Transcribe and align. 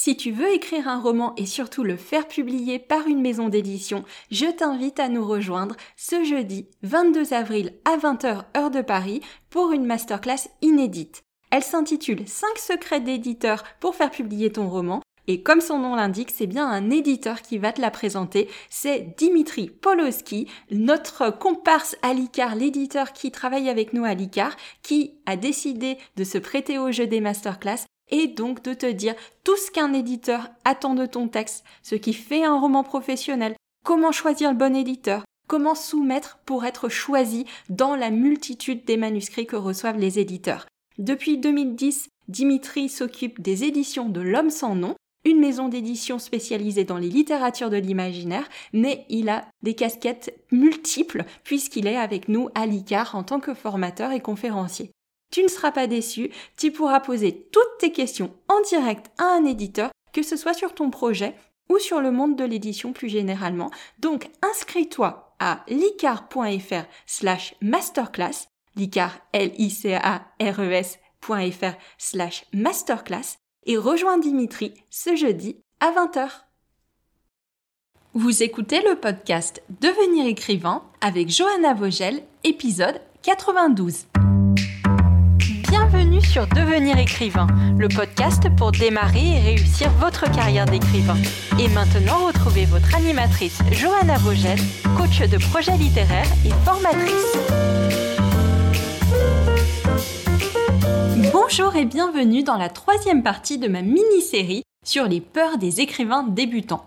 Si 0.00 0.16
tu 0.16 0.30
veux 0.30 0.52
écrire 0.52 0.86
un 0.86 1.00
roman 1.00 1.34
et 1.36 1.44
surtout 1.44 1.82
le 1.82 1.96
faire 1.96 2.28
publier 2.28 2.78
par 2.78 3.08
une 3.08 3.20
maison 3.20 3.48
d'édition, 3.48 4.04
je 4.30 4.46
t'invite 4.46 5.00
à 5.00 5.08
nous 5.08 5.26
rejoindre 5.26 5.74
ce 5.96 6.22
jeudi 6.22 6.68
22 6.84 7.34
avril 7.34 7.74
à 7.84 7.96
20h 7.96 8.44
heure 8.56 8.70
de 8.70 8.80
Paris 8.80 9.22
pour 9.50 9.72
une 9.72 9.84
masterclass 9.84 10.50
inédite. 10.62 11.24
Elle 11.50 11.64
s'intitule 11.64 12.28
5 12.28 12.46
secrets 12.58 13.00
d'éditeur 13.00 13.64
pour 13.80 13.96
faire 13.96 14.12
publier 14.12 14.52
ton 14.52 14.68
roman 14.68 15.02
et 15.26 15.42
comme 15.42 15.60
son 15.60 15.80
nom 15.80 15.96
l'indique, 15.96 16.30
c'est 16.32 16.46
bien 16.46 16.66
un 16.66 16.90
éditeur 16.90 17.42
qui 17.42 17.58
va 17.58 17.72
te 17.72 17.80
la 17.80 17.90
présenter. 17.90 18.48
C'est 18.70 19.16
Dimitri 19.18 19.68
Poloski, 19.68 20.46
notre 20.70 21.30
comparse 21.30 21.96
à 22.02 22.14
l'ICAR, 22.14 22.54
l'éditeur 22.54 23.12
qui 23.12 23.32
travaille 23.32 23.68
avec 23.68 23.92
nous 23.92 24.04
à 24.04 24.14
l'ICAR, 24.14 24.56
qui 24.82 25.14
a 25.26 25.36
décidé 25.36 25.98
de 26.16 26.22
se 26.22 26.38
prêter 26.38 26.78
au 26.78 26.92
jeu 26.92 27.08
des 27.08 27.20
masterclass 27.20 27.87
et 28.10 28.26
donc 28.28 28.62
de 28.62 28.74
te 28.74 28.86
dire 28.86 29.14
tout 29.44 29.56
ce 29.56 29.70
qu'un 29.70 29.92
éditeur 29.92 30.48
attend 30.64 30.94
de 30.94 31.06
ton 31.06 31.28
texte, 31.28 31.64
ce 31.82 31.94
qui 31.94 32.12
fait 32.12 32.44
un 32.44 32.58
roman 32.58 32.82
professionnel, 32.82 33.54
comment 33.84 34.12
choisir 34.12 34.50
le 34.50 34.56
bon 34.56 34.76
éditeur, 34.76 35.24
comment 35.48 35.74
soumettre 35.74 36.38
pour 36.44 36.64
être 36.64 36.88
choisi 36.88 37.46
dans 37.68 37.96
la 37.96 38.10
multitude 38.10 38.84
des 38.84 38.96
manuscrits 38.96 39.46
que 39.46 39.56
reçoivent 39.56 39.98
les 39.98 40.18
éditeurs. 40.18 40.66
Depuis 40.98 41.38
2010, 41.38 42.08
Dimitri 42.28 42.88
s'occupe 42.88 43.40
des 43.40 43.64
éditions 43.64 44.08
de 44.08 44.20
L'homme 44.20 44.50
sans 44.50 44.74
nom, 44.74 44.94
une 45.24 45.40
maison 45.40 45.68
d'édition 45.68 46.18
spécialisée 46.18 46.84
dans 46.84 46.98
les 46.98 47.08
littératures 47.08 47.70
de 47.70 47.76
l'imaginaire, 47.76 48.48
mais 48.72 49.04
il 49.08 49.28
a 49.28 49.46
des 49.62 49.74
casquettes 49.74 50.34
multiples 50.50 51.24
puisqu'il 51.44 51.86
est 51.86 51.96
avec 51.96 52.28
nous 52.28 52.48
à 52.54 52.66
l'ICAR 52.66 53.14
en 53.14 53.24
tant 53.24 53.40
que 53.40 53.54
formateur 53.54 54.12
et 54.12 54.20
conférencier. 54.20 54.90
Tu 55.30 55.42
ne 55.42 55.48
seras 55.48 55.72
pas 55.72 55.86
déçu, 55.86 56.30
tu 56.56 56.72
pourras 56.72 57.00
poser 57.00 57.48
toutes 57.52 57.78
tes 57.78 57.92
questions 57.92 58.34
en 58.48 58.60
direct 58.62 59.10
à 59.18 59.24
un 59.24 59.44
éditeur, 59.44 59.90
que 60.12 60.22
ce 60.22 60.36
soit 60.36 60.54
sur 60.54 60.74
ton 60.74 60.90
projet 60.90 61.34
ou 61.68 61.78
sur 61.78 62.00
le 62.00 62.10
monde 62.10 62.36
de 62.36 62.44
l'édition 62.44 62.92
plus 62.92 63.08
généralement. 63.08 63.70
Donc 63.98 64.30
inscris-toi 64.42 65.34
à 65.38 65.64
licar.fr 65.68 66.86
slash 67.06 67.54
masterclass, 67.60 68.48
licar 68.76 69.20
l 69.32 69.52
i 69.58 69.70
c 69.70 69.94
a 69.94 70.26
r 70.40 70.60
e 70.60 70.82
slash 71.98 72.44
masterclass 72.52 73.38
et 73.66 73.76
rejoins 73.76 74.18
Dimitri 74.18 74.74
ce 74.90 75.14
jeudi 75.14 75.58
à 75.80 75.92
20h. 75.92 76.28
Vous 78.14 78.42
écoutez 78.42 78.80
le 78.80 78.96
podcast 78.96 79.62
Devenir 79.80 80.26
écrivain 80.26 80.82
avec 81.00 81.28
Johanna 81.28 81.74
Vogel, 81.74 82.22
épisode 82.42 83.00
92 83.22 84.06
sur 86.20 86.46
Devenir 86.48 86.98
écrivain, 86.98 87.46
le 87.78 87.88
podcast 87.88 88.44
pour 88.56 88.72
démarrer 88.72 89.36
et 89.36 89.40
réussir 89.40 89.90
votre 89.92 90.30
carrière 90.32 90.66
d'écrivain. 90.66 91.16
Et 91.60 91.68
maintenant, 91.68 92.26
retrouvez 92.26 92.64
votre 92.64 92.94
animatrice 92.94 93.60
Johanna 93.72 94.16
Vogel, 94.18 94.58
coach 94.96 95.20
de 95.20 95.38
projets 95.50 95.76
littéraires 95.76 96.30
et 96.44 96.50
formatrice. 96.64 97.36
Bonjour 101.32 101.76
et 101.76 101.84
bienvenue 101.84 102.42
dans 102.42 102.56
la 102.56 102.68
troisième 102.68 103.22
partie 103.22 103.58
de 103.58 103.68
ma 103.68 103.82
mini-série 103.82 104.62
sur 104.84 105.04
les 105.04 105.20
peurs 105.20 105.58
des 105.58 105.80
écrivains 105.80 106.24
débutants. 106.24 106.84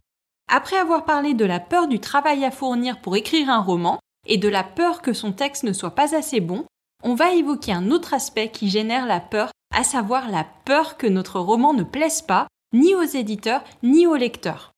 Après 0.49 0.77
avoir 0.77 1.05
parlé 1.05 1.33
de 1.33 1.45
la 1.45 1.59
peur 1.59 1.87
du 1.87 1.99
travail 1.99 2.43
à 2.43 2.51
fournir 2.51 2.99
pour 2.99 3.15
écrire 3.15 3.49
un 3.49 3.61
roman 3.61 3.99
et 4.27 4.37
de 4.37 4.49
la 4.49 4.63
peur 4.63 5.01
que 5.01 5.13
son 5.13 5.31
texte 5.31 5.63
ne 5.63 5.73
soit 5.73 5.95
pas 5.95 6.15
assez 6.15 6.41
bon, 6.41 6.65
on 7.03 7.15
va 7.15 7.33
évoquer 7.33 7.73
un 7.73 7.91
autre 7.91 8.13
aspect 8.13 8.49
qui 8.49 8.69
génère 8.69 9.05
la 9.05 9.19
peur, 9.19 9.51
à 9.73 9.83
savoir 9.83 10.29
la 10.29 10.45
peur 10.65 10.97
que 10.97 11.07
notre 11.07 11.39
roman 11.39 11.73
ne 11.73 11.83
plaise 11.83 12.21
pas, 12.21 12.47
ni 12.73 12.95
aux 12.95 13.03
éditeurs, 13.03 13.63
ni 13.83 14.07
aux 14.07 14.15
lecteurs. 14.15 14.71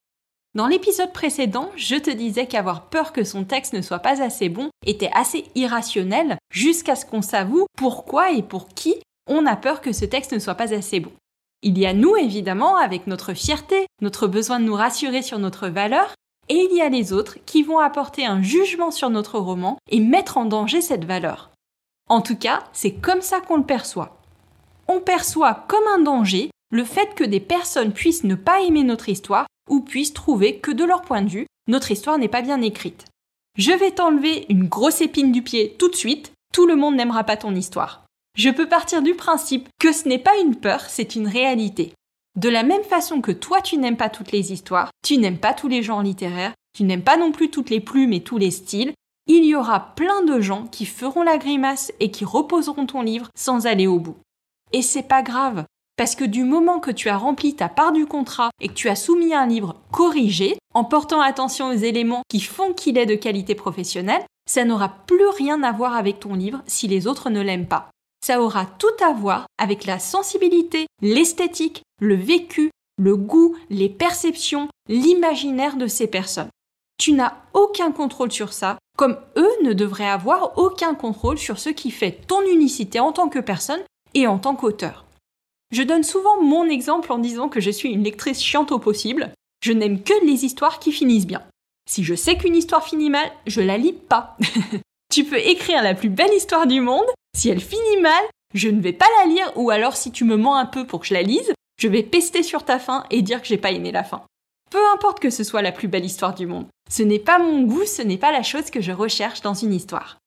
Dans 0.54 0.68
l'épisode 0.68 1.12
précédent, 1.12 1.70
je 1.76 1.96
te 1.96 2.10
disais 2.10 2.46
qu'avoir 2.46 2.88
peur 2.88 3.12
que 3.12 3.24
son 3.24 3.44
texte 3.44 3.72
ne 3.72 3.82
soit 3.82 3.98
pas 3.98 4.22
assez 4.22 4.48
bon 4.48 4.70
était 4.86 5.10
assez 5.12 5.46
irrationnel 5.56 6.38
jusqu'à 6.52 6.94
ce 6.94 7.04
qu'on 7.04 7.22
s'avoue 7.22 7.66
pourquoi 7.76 8.30
et 8.30 8.42
pour 8.42 8.68
qui 8.68 8.94
on 9.28 9.46
a 9.46 9.56
peur 9.56 9.80
que 9.80 9.92
ce 9.92 10.04
texte 10.04 10.32
ne 10.32 10.38
soit 10.38 10.54
pas 10.54 10.72
assez 10.72 11.00
bon. 11.00 11.10
Il 11.62 11.78
y 11.78 11.86
a 11.86 11.94
nous, 11.94 12.14
évidemment, 12.16 12.76
avec 12.76 13.06
notre 13.06 13.32
fierté, 13.34 13.86
notre 14.00 14.26
besoin 14.26 14.60
de 14.60 14.64
nous 14.64 14.74
rassurer 14.74 15.22
sur 15.22 15.38
notre 15.38 15.68
valeur, 15.68 16.14
et 16.48 16.68
il 16.70 16.76
y 16.76 16.82
a 16.82 16.90
les 16.90 17.12
autres 17.12 17.38
qui 17.46 17.62
vont 17.62 17.78
apporter 17.78 18.26
un 18.26 18.42
jugement 18.42 18.90
sur 18.90 19.08
notre 19.08 19.38
roman 19.38 19.78
et 19.90 19.98
mettre 19.98 20.36
en 20.36 20.44
danger 20.44 20.82
cette 20.82 21.06
valeur. 21.06 21.50
En 22.08 22.20
tout 22.20 22.36
cas, 22.36 22.64
c'est 22.72 22.92
comme 22.92 23.22
ça 23.22 23.40
qu'on 23.40 23.56
le 23.56 23.64
perçoit. 23.64 24.20
On 24.88 25.00
perçoit 25.00 25.64
comme 25.68 25.86
un 25.94 26.00
danger 26.00 26.50
le 26.70 26.84
fait 26.84 27.14
que 27.14 27.24
des 27.24 27.40
personnes 27.40 27.92
puissent 27.92 28.24
ne 28.24 28.34
pas 28.34 28.62
aimer 28.62 28.84
notre 28.84 29.08
histoire 29.08 29.46
ou 29.70 29.80
puissent 29.80 30.12
trouver 30.12 30.58
que 30.58 30.70
de 30.70 30.84
leur 30.84 31.02
point 31.02 31.22
de 31.22 31.30
vue, 31.30 31.46
notre 31.68 31.90
histoire 31.90 32.18
n'est 32.18 32.28
pas 32.28 32.42
bien 32.42 32.60
écrite. 32.60 33.06
Je 33.56 33.72
vais 33.72 33.92
t'enlever 33.92 34.46
une 34.48 34.66
grosse 34.66 35.00
épine 35.00 35.32
du 35.32 35.42
pied 35.42 35.76
tout 35.78 35.88
de 35.88 35.94
suite, 35.94 36.32
tout 36.52 36.66
le 36.66 36.76
monde 36.76 36.96
n'aimera 36.96 37.24
pas 37.24 37.36
ton 37.36 37.54
histoire. 37.54 38.04
Je 38.36 38.50
peux 38.50 38.68
partir 38.68 39.00
du 39.00 39.14
principe 39.14 39.68
que 39.80 39.92
ce 39.92 40.08
n'est 40.08 40.18
pas 40.18 40.36
une 40.42 40.56
peur, 40.56 40.80
c'est 40.88 41.14
une 41.14 41.28
réalité. 41.28 41.92
De 42.36 42.48
la 42.48 42.64
même 42.64 42.82
façon 42.82 43.20
que 43.20 43.30
toi 43.30 43.60
tu 43.60 43.76
n'aimes 43.78 43.96
pas 43.96 44.10
toutes 44.10 44.32
les 44.32 44.52
histoires, 44.52 44.90
tu 45.04 45.18
n'aimes 45.18 45.38
pas 45.38 45.54
tous 45.54 45.68
les 45.68 45.84
genres 45.84 46.02
littéraires, 46.02 46.52
tu 46.76 46.82
n'aimes 46.82 47.04
pas 47.04 47.16
non 47.16 47.30
plus 47.30 47.50
toutes 47.50 47.70
les 47.70 47.80
plumes 47.80 48.12
et 48.12 48.24
tous 48.24 48.38
les 48.38 48.50
styles, 48.50 48.92
il 49.26 49.44
y 49.44 49.54
aura 49.54 49.94
plein 49.94 50.22
de 50.22 50.40
gens 50.40 50.66
qui 50.66 50.86
feront 50.86 51.22
la 51.22 51.38
grimace 51.38 51.92
et 52.00 52.10
qui 52.10 52.24
reposeront 52.24 52.86
ton 52.86 53.02
livre 53.02 53.28
sans 53.34 53.66
aller 53.66 53.86
au 53.86 53.98
bout. 53.98 54.16
Et 54.72 54.82
c'est 54.82 55.02
pas 55.02 55.22
grave, 55.22 55.64
parce 55.96 56.16
que 56.16 56.24
du 56.24 56.44
moment 56.44 56.80
que 56.80 56.90
tu 56.90 57.08
as 57.08 57.16
rempli 57.16 57.54
ta 57.54 57.68
part 57.68 57.92
du 57.92 58.06
contrat 58.06 58.50
et 58.60 58.68
que 58.68 58.74
tu 58.74 58.88
as 58.88 58.96
soumis 58.96 59.34
un 59.34 59.46
livre 59.46 59.76
corrigé, 59.92 60.56
en 60.74 60.84
portant 60.84 61.20
attention 61.20 61.68
aux 61.68 61.76
éléments 61.76 62.22
qui 62.28 62.40
font 62.40 62.72
qu'il 62.72 62.98
est 62.98 63.06
de 63.06 63.14
qualité 63.14 63.54
professionnelle, 63.54 64.24
ça 64.46 64.64
n'aura 64.64 64.88
plus 65.06 65.28
rien 65.28 65.62
à 65.62 65.72
voir 65.72 65.94
avec 65.94 66.20
ton 66.20 66.34
livre 66.34 66.62
si 66.66 66.88
les 66.88 67.06
autres 67.06 67.30
ne 67.30 67.40
l'aiment 67.40 67.68
pas. 67.68 67.90
Ça 68.26 68.42
aura 68.42 68.66
tout 68.66 69.04
à 69.04 69.12
voir 69.12 69.46
avec 69.58 69.84
la 69.84 69.98
sensibilité, 69.98 70.86
l'esthétique, 71.00 71.82
le 72.00 72.14
vécu, 72.14 72.70
le 72.98 73.16
goût, 73.16 73.56
les 73.70 73.88
perceptions, 73.88 74.68
l'imaginaire 74.88 75.76
de 75.76 75.86
ces 75.86 76.06
personnes. 76.06 76.50
Tu 76.98 77.12
n'as 77.12 77.34
aucun 77.52 77.92
contrôle 77.92 78.32
sur 78.32 78.52
ça, 78.52 78.78
comme 78.96 79.18
eux 79.36 79.52
ne 79.62 79.72
devraient 79.72 80.08
avoir 80.08 80.56
aucun 80.58 80.94
contrôle 80.94 81.38
sur 81.38 81.58
ce 81.58 81.70
qui 81.70 81.90
fait 81.90 82.20
ton 82.26 82.42
unicité 82.42 83.00
en 83.00 83.12
tant 83.12 83.28
que 83.28 83.38
personne 83.38 83.82
et 84.14 84.26
en 84.26 84.38
tant 84.38 84.54
qu'auteur. 84.54 85.04
Je 85.72 85.82
donne 85.82 86.04
souvent 86.04 86.40
mon 86.40 86.68
exemple 86.68 87.12
en 87.12 87.18
disant 87.18 87.48
que 87.48 87.60
je 87.60 87.70
suis 87.70 87.90
une 87.90 88.04
lectrice 88.04 88.40
chiante 88.40 88.70
au 88.70 88.78
possible. 88.78 89.32
Je 89.62 89.72
n'aime 89.72 90.02
que 90.02 90.14
les 90.24 90.44
histoires 90.44 90.78
qui 90.78 90.92
finissent 90.92 91.26
bien. 91.26 91.42
Si 91.90 92.04
je 92.04 92.14
sais 92.14 92.36
qu'une 92.36 92.56
histoire 92.56 92.84
finit 92.84 93.10
mal, 93.10 93.30
je 93.46 93.60
la 93.60 93.76
lis 93.76 93.92
pas. 93.92 94.36
tu 95.12 95.24
peux 95.24 95.38
écrire 95.38 95.82
la 95.82 95.94
plus 95.94 96.10
belle 96.10 96.32
histoire 96.32 96.66
du 96.66 96.80
monde, 96.80 97.06
si 97.36 97.48
elle 97.48 97.60
finit 97.60 98.00
mal, 98.00 98.22
je 98.54 98.68
ne 98.68 98.80
vais 98.80 98.92
pas 98.92 99.08
la 99.20 99.30
lire 99.30 99.52
ou 99.56 99.70
alors 99.70 99.96
si 99.96 100.12
tu 100.12 100.24
me 100.24 100.36
mens 100.36 100.54
un 100.54 100.66
peu 100.66 100.86
pour 100.86 101.00
que 101.00 101.06
je 101.06 101.14
la 101.14 101.22
lise, 101.22 101.52
je 101.80 101.88
vais 101.88 102.04
pester 102.04 102.42
sur 102.42 102.64
ta 102.64 102.78
fin 102.78 103.04
et 103.10 103.22
dire 103.22 103.42
que 103.42 103.48
j'ai 103.48 103.58
pas 103.58 103.72
aimé 103.72 103.90
la 103.90 104.04
fin. 104.04 104.22
Peu 104.74 104.92
importe 104.92 105.20
que 105.20 105.30
ce 105.30 105.44
soit 105.44 105.62
la 105.62 105.70
plus 105.70 105.86
belle 105.86 106.04
histoire 106.04 106.34
du 106.34 106.48
monde. 106.48 106.66
Ce 106.90 107.04
n'est 107.04 107.20
pas 107.20 107.38
mon 107.38 107.62
goût, 107.62 107.84
ce 107.86 108.02
n'est 108.02 108.18
pas 108.18 108.32
la 108.32 108.42
chose 108.42 108.72
que 108.72 108.80
je 108.80 108.90
recherche 108.90 109.40
dans 109.40 109.54
une 109.54 109.72
histoire. 109.72 110.18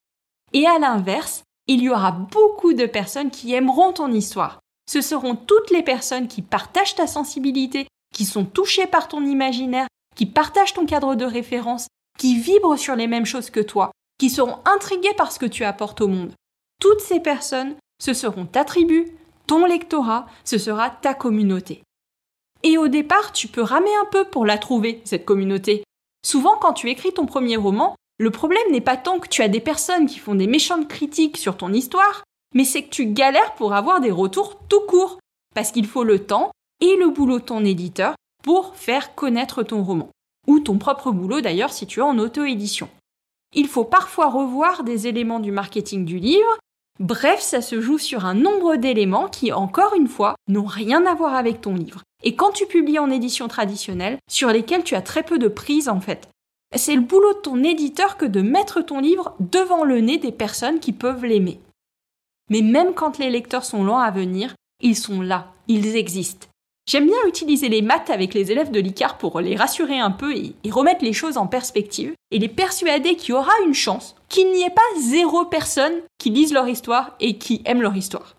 Et 0.54 0.66
à 0.66 0.80
l'inverse, 0.80 1.44
il 1.68 1.82
y 1.82 1.90
aura 1.90 2.14
beaucoup 2.14 2.72
de 2.72 2.86
personnes 2.86 3.30
qui 3.30 3.54
aimeront 3.54 3.92
ton 3.92 4.10
histoire. 4.10 4.62
Ce 4.90 5.02
seront 5.02 5.36
toutes 5.36 5.70
les 5.70 5.84
personnes 5.84 6.30
qui 6.30 6.42
partagent 6.42 6.96
ta 6.96 7.08
sensibilité, 7.08 7.90
qui 8.16 8.24
sont 8.24 8.46
touchées 8.46 8.88
par 8.88 9.10
ton 9.10 9.26
imaginaire, 9.26 9.88
qui 10.16 10.26
partagent 10.26 10.74
ton 10.74 10.86
cadre 10.86 11.16
de 11.16 11.26
référence, 11.26 11.88
qui 12.18 12.40
vibrent 12.40 12.80
sur 12.80 12.96
les 12.96 13.08
mêmes 13.08 13.26
choses 13.26 13.50
que 13.50 13.60
toi, 13.60 13.92
qui 14.18 14.30
seront 14.30 14.60
intriguées 14.64 15.14
par 15.18 15.34
ce 15.34 15.40
que 15.40 15.46
tu 15.46 15.66
apportes 15.66 16.00
au 16.00 16.08
monde. 16.08 16.32
Toutes 16.80 17.02
ces 17.02 17.20
personnes, 17.20 17.76
ce 18.02 18.14
seront 18.14 18.46
ta 18.46 18.64
tribu, 18.64 19.12
ton 19.46 19.66
lectorat, 19.66 20.26
ce 20.46 20.58
sera 20.58 20.90
ta 20.90 21.14
communauté. 21.14 21.84
Et 22.64 22.78
au 22.78 22.88
départ, 22.88 23.32
tu 23.32 23.48
peux 23.48 23.62
ramer 23.62 23.96
un 24.02 24.06
peu 24.06 24.26
pour 24.26 24.46
la 24.46 24.58
trouver, 24.58 25.02
cette 25.06 25.26
communauté. 25.26 25.84
Souvent, 26.26 26.58
quand 26.58 26.74
tu 26.74 26.90
écris 26.90 27.14
ton 27.14 27.26
premier 27.26 27.56
roman, 27.56 27.96
le 28.20 28.32
problème 28.32 28.72
n'est 28.72 28.82
pas 28.82 28.98
tant 28.98 29.20
que 29.20 29.28
tu 29.28 29.42
as 29.44 29.48
des 29.48 29.60
personnes 29.60 30.08
qui 30.08 30.20
font 30.20 30.36
des 30.36 30.48
méchantes 30.48 30.88
critiques 30.88 31.38
sur 31.38 31.56
ton 31.56 31.72
histoire, 31.72 32.24
mais 32.56 32.66
c'est 32.66 32.84
que 32.84 32.90
tu 32.90 33.06
galères 33.06 33.54
pour 33.56 33.74
avoir 33.74 34.02
des 34.02 34.12
retours 34.12 34.60
tout 34.68 34.82
court, 34.88 35.20
parce 35.54 35.72
qu'il 35.72 35.86
faut 35.86 36.04
le 36.04 36.26
temps 36.26 36.52
et 36.82 36.96
le 36.96 37.10
boulot 37.10 37.40
de 37.40 37.46
ton 37.46 37.64
éditeur 37.64 38.16
pour 38.44 38.76
faire 38.76 39.14
connaître 39.14 39.62
ton 39.62 39.84
roman, 39.84 40.10
ou 40.48 40.60
ton 40.60 40.78
propre 40.78 41.12
boulot 41.12 41.42
d'ailleurs 41.42 41.72
si 41.72 41.86
tu 41.86 42.00
es 42.00 42.04
en 42.04 42.18
auto-édition. 42.18 42.90
Il 43.54 43.68
faut 43.68 43.86
parfois 43.86 44.30
revoir 44.30 44.84
des 44.84 45.08
éléments 45.08 45.40
du 45.40 45.52
marketing 45.52 46.06
du 46.06 46.18
livre, 46.18 46.58
bref, 47.00 47.40
ça 47.40 47.62
se 47.62 47.80
joue 47.82 47.98
sur 47.98 48.26
un 48.26 48.34
nombre 48.34 48.76
d'éléments 48.76 49.30
qui, 49.30 49.52
encore 49.52 49.94
une 49.94 50.08
fois, 50.08 50.36
n'ont 50.48 50.66
rien 50.66 51.06
à 51.06 51.14
voir 51.14 51.36
avec 51.36 51.62
ton 51.62 51.76
livre 51.76 52.02
et 52.24 52.36
quand 52.36 52.52
tu 52.52 52.66
publies 52.66 53.00
en 53.00 53.12
édition 53.12 53.48
traditionnelle, 53.48 54.18
sur 54.30 54.50
lesquelles 54.50 54.84
tu 54.84 54.96
as 54.96 55.02
très 55.02 55.24
peu 55.24 55.38
de 55.38 55.48
prise 55.48 55.90
en 55.90 56.00
fait. 56.00 56.30
C'est 56.76 56.96
le 56.96 57.02
boulot 57.02 57.34
de 57.34 57.40
ton 57.40 57.64
éditeur 57.64 58.18
que 58.18 58.26
de 58.26 58.42
mettre 58.42 58.82
ton 58.82 59.00
livre 59.00 59.36
devant 59.40 59.84
le 59.84 60.02
nez 60.02 60.18
des 60.18 60.32
personnes 60.32 60.80
qui 60.80 60.92
peuvent 60.92 61.24
l'aimer. 61.24 61.60
Mais 62.50 62.62
même 62.62 62.94
quand 62.94 63.18
les 63.20 63.30
lecteurs 63.30 63.66
sont 63.66 63.84
lents 63.84 64.00
à 64.00 64.12
venir, 64.12 64.56
ils 64.82 64.96
sont 64.96 65.22
là, 65.22 65.54
ils 65.68 65.96
existent. 65.96 66.48
J'aime 66.90 67.06
bien 67.08 67.28
utiliser 67.28 67.68
les 67.68 67.82
maths 67.82 68.10
avec 68.10 68.34
les 68.34 68.50
élèves 68.52 68.72
de 68.72 68.80
l'ICAR 68.80 69.18
pour 69.18 69.42
les 69.42 69.58
rassurer 69.58 70.00
un 70.00 70.12
peu 70.12 70.34
et, 70.34 70.56
remettre 70.72 71.04
les 71.04 71.12
choses 71.12 71.38
en 71.38 71.46
perspective 71.46 72.14
et 72.32 72.40
les 72.40 72.48
persuader 72.48 73.16
qu'il 73.18 73.32
y 73.32 73.38
aura 73.38 73.52
une 73.66 73.74
chance 73.74 74.16
qu'il 74.30 74.52
n'y 74.54 74.62
ait 74.62 74.70
pas 74.70 75.02
zéro 75.02 75.46
personne 75.46 76.02
qui 76.18 76.30
lise 76.30 76.54
leur 76.54 76.70
histoire 76.70 77.16
et 77.20 77.38
qui 77.38 77.62
aime 77.66 77.82
leur 77.82 77.96
histoire. 77.96 78.36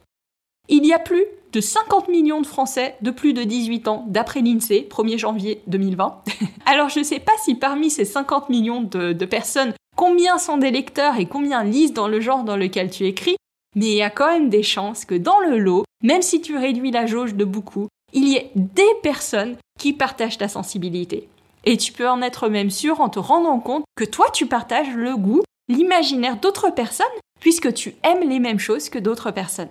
Il 0.70 0.84
y 0.84 0.92
a 0.92 0.98
plus 0.98 1.24
de 1.52 1.60
50 1.62 2.08
millions 2.08 2.42
de 2.42 2.46
Français 2.46 2.96
de 3.00 3.10
plus 3.10 3.32
de 3.32 3.42
18 3.42 3.88
ans, 3.88 4.04
d'après 4.06 4.42
l'INSEE, 4.42 4.86
1er 4.90 5.16
janvier 5.16 5.62
2020. 5.66 6.22
Alors 6.66 6.90
je 6.90 6.98
ne 6.98 7.04
sais 7.04 7.20
pas 7.20 7.32
si 7.42 7.54
parmi 7.54 7.88
ces 7.88 8.04
50 8.04 8.50
millions 8.50 8.82
de, 8.82 9.24
personnes, 9.24 9.72
combien 9.96 10.36
sont 10.36 10.58
des 10.58 10.70
lecteurs 10.70 11.18
et 11.18 11.24
combien 11.24 11.64
lisent 11.64 11.94
dans 11.94 12.08
le 12.08 12.20
genre 12.20 12.44
dans 12.44 12.56
lequel 12.56 12.90
tu 12.90 13.06
écris, 13.06 13.36
mais 13.76 13.86
il 13.86 13.96
y 13.96 14.02
a 14.02 14.10
quand 14.10 14.30
même 14.30 14.50
des 14.50 14.62
chances 14.62 15.06
que 15.06 15.14
dans 15.14 15.40
le 15.40 15.58
lot, 15.58 15.84
même 16.02 16.22
si 16.22 16.42
tu 16.42 16.56
réduis 16.56 16.90
la 16.90 17.06
jauge 17.06 17.34
de 17.34 17.46
beaucoup, 17.46 17.88
il 18.12 18.28
y 18.28 18.36
ait 18.36 18.50
des 18.54 18.94
personnes 19.02 19.56
qui 19.78 19.94
partagent 19.94 20.38
ta 20.38 20.48
sensibilité. 20.48 21.28
Et 21.64 21.78
tu 21.78 21.92
peux 21.92 22.08
en 22.08 22.20
être 22.20 22.48
même 22.48 22.70
sûr 22.70 23.00
en 23.00 23.08
te 23.08 23.18
rendant 23.18 23.58
compte 23.58 23.84
que 23.96 24.04
toi, 24.04 24.26
tu 24.32 24.46
partages 24.46 24.94
le 24.94 25.16
goût, 25.16 25.42
l'imaginaire 25.68 26.36
d'autres 26.36 26.70
personnes, 26.70 27.06
puisque 27.40 27.72
tu 27.72 27.94
aimes 28.02 28.28
les 28.28 28.38
mêmes 28.38 28.58
choses 28.58 28.88
que 28.88 28.98
d'autres 28.98 29.30
personnes. 29.30 29.68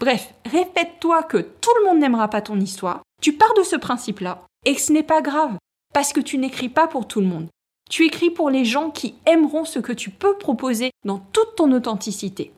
Bref, 0.00 0.32
répète-toi 0.46 1.22
que 1.24 1.36
tout 1.36 1.70
le 1.78 1.84
monde 1.84 1.98
n'aimera 1.98 2.28
pas 2.28 2.40
ton 2.40 2.58
histoire, 2.58 3.02
tu 3.20 3.34
pars 3.34 3.52
de 3.52 3.62
ce 3.62 3.76
principe-là, 3.76 4.42
et 4.64 4.74
que 4.74 4.80
ce 4.80 4.92
n'est 4.92 5.02
pas 5.02 5.20
grave, 5.20 5.58
parce 5.92 6.14
que 6.14 6.20
tu 6.20 6.38
n'écris 6.38 6.70
pas 6.70 6.86
pour 6.86 7.06
tout 7.06 7.20
le 7.20 7.26
monde. 7.26 7.48
Tu 7.90 8.06
écris 8.06 8.30
pour 8.30 8.48
les 8.48 8.64
gens 8.64 8.90
qui 8.90 9.14
aimeront 9.26 9.66
ce 9.66 9.78
que 9.78 9.92
tu 9.92 10.08
peux 10.08 10.38
proposer 10.38 10.90
dans 11.04 11.18
toute 11.18 11.54
ton 11.54 11.70
authenticité. 11.72 12.50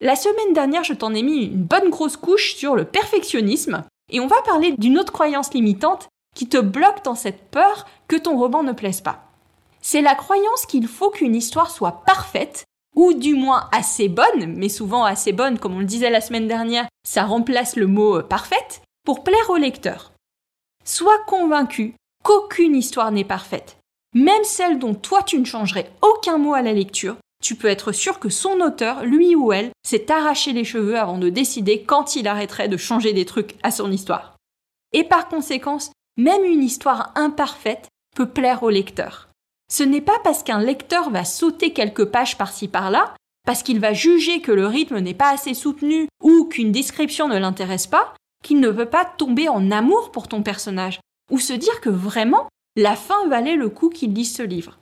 La 0.00 0.16
semaine 0.16 0.52
dernière, 0.52 0.82
je 0.82 0.94
t'en 0.94 1.14
ai 1.14 1.22
mis 1.22 1.44
une 1.44 1.62
bonne 1.62 1.88
grosse 1.88 2.16
couche 2.16 2.56
sur 2.56 2.74
le 2.74 2.84
perfectionnisme, 2.84 3.84
et 4.10 4.18
on 4.18 4.26
va 4.26 4.42
parler 4.42 4.72
d'une 4.76 4.98
autre 4.98 5.12
croyance 5.12 5.54
limitante 5.54 6.08
qui 6.34 6.48
te 6.48 6.56
bloque 6.56 7.04
dans 7.04 7.14
cette 7.14 7.48
peur 7.50 7.86
que 8.08 8.16
ton 8.16 8.36
roman 8.36 8.64
ne 8.64 8.72
plaise 8.72 9.02
pas. 9.02 9.30
C'est 9.82 10.02
la 10.02 10.16
croyance 10.16 10.66
qu'il 10.66 10.88
faut 10.88 11.10
qu'une 11.10 11.36
histoire 11.36 11.70
soit 11.70 12.02
parfaite, 12.04 12.64
ou 12.96 13.12
du 13.12 13.34
moins 13.34 13.68
assez 13.72 14.08
bonne, 14.08 14.54
mais 14.56 14.68
souvent 14.68 15.04
assez 15.04 15.32
bonne, 15.32 15.58
comme 15.58 15.76
on 15.76 15.80
le 15.80 15.84
disait 15.84 16.10
la 16.10 16.20
semaine 16.20 16.48
dernière, 16.48 16.88
ça 17.04 17.24
remplace 17.24 17.76
le 17.76 17.86
mot 17.86 18.18
euh, 18.18 18.22
parfaite, 18.22 18.82
pour 19.04 19.24
plaire 19.24 19.50
au 19.50 19.56
lecteur. 19.56 20.12
Sois 20.84 21.18
convaincu 21.26 21.94
qu'aucune 22.24 22.76
histoire 22.76 23.12
n'est 23.12 23.24
parfaite. 23.24 23.78
Même 24.14 24.44
celle 24.44 24.78
dont 24.78 24.94
toi 24.94 25.22
tu 25.22 25.38
ne 25.38 25.44
changerais 25.44 25.90
aucun 26.02 26.38
mot 26.38 26.54
à 26.54 26.62
la 26.62 26.72
lecture, 26.72 27.16
tu 27.42 27.54
peux 27.54 27.68
être 27.68 27.92
sûr 27.92 28.18
que 28.18 28.28
son 28.28 28.60
auteur, 28.60 29.04
lui 29.04 29.34
ou 29.34 29.52
elle, 29.52 29.70
s'est 29.82 30.10
arraché 30.10 30.52
les 30.52 30.64
cheveux 30.64 30.98
avant 30.98 31.18
de 31.18 31.30
décider 31.30 31.82
quand 31.82 32.16
il 32.16 32.28
arrêterait 32.28 32.68
de 32.68 32.76
changer 32.76 33.12
des 33.12 33.24
trucs 33.24 33.56
à 33.62 33.70
son 33.70 33.90
histoire. 33.90 34.36
Et 34.92 35.04
par 35.04 35.28
conséquence, 35.28 35.90
même 36.16 36.44
une 36.44 36.62
histoire 36.62 37.12
imparfaite 37.14 37.88
peut 38.14 38.28
plaire 38.28 38.62
au 38.62 38.70
lecteur. 38.70 39.29
Ce 39.70 39.82
n'est 39.82 40.00
pas 40.00 40.18
parce 40.24 40.42
qu'un 40.42 40.60
lecteur 40.60 41.10
va 41.10 41.24
sauter 41.24 41.72
quelques 41.72 42.04
pages 42.04 42.36
par-ci 42.36 42.66
par-là, 42.66 43.14
parce 43.46 43.62
qu'il 43.62 43.80
va 43.80 43.92
juger 43.92 44.40
que 44.40 44.52
le 44.52 44.66
rythme 44.66 44.98
n'est 44.98 45.14
pas 45.14 45.30
assez 45.30 45.54
soutenu 45.54 46.08
ou 46.22 46.44
qu'une 46.44 46.72
description 46.72 47.28
ne 47.28 47.38
l'intéresse 47.38 47.86
pas, 47.86 48.14
qu'il 48.42 48.60
ne 48.60 48.68
veut 48.68 48.90
pas 48.90 49.04
tomber 49.04 49.48
en 49.48 49.70
amour 49.70 50.10
pour 50.10 50.28
ton 50.28 50.42
personnage, 50.42 51.00
ou 51.30 51.38
se 51.38 51.52
dire 51.52 51.80
que 51.80 51.88
vraiment, 51.88 52.48
la 52.76 52.96
fin 52.96 53.28
valait 53.28 53.56
le 53.56 53.68
coup 53.68 53.90
qu'il 53.90 54.12
lise 54.12 54.34
ce 54.34 54.42
livre. 54.42 54.78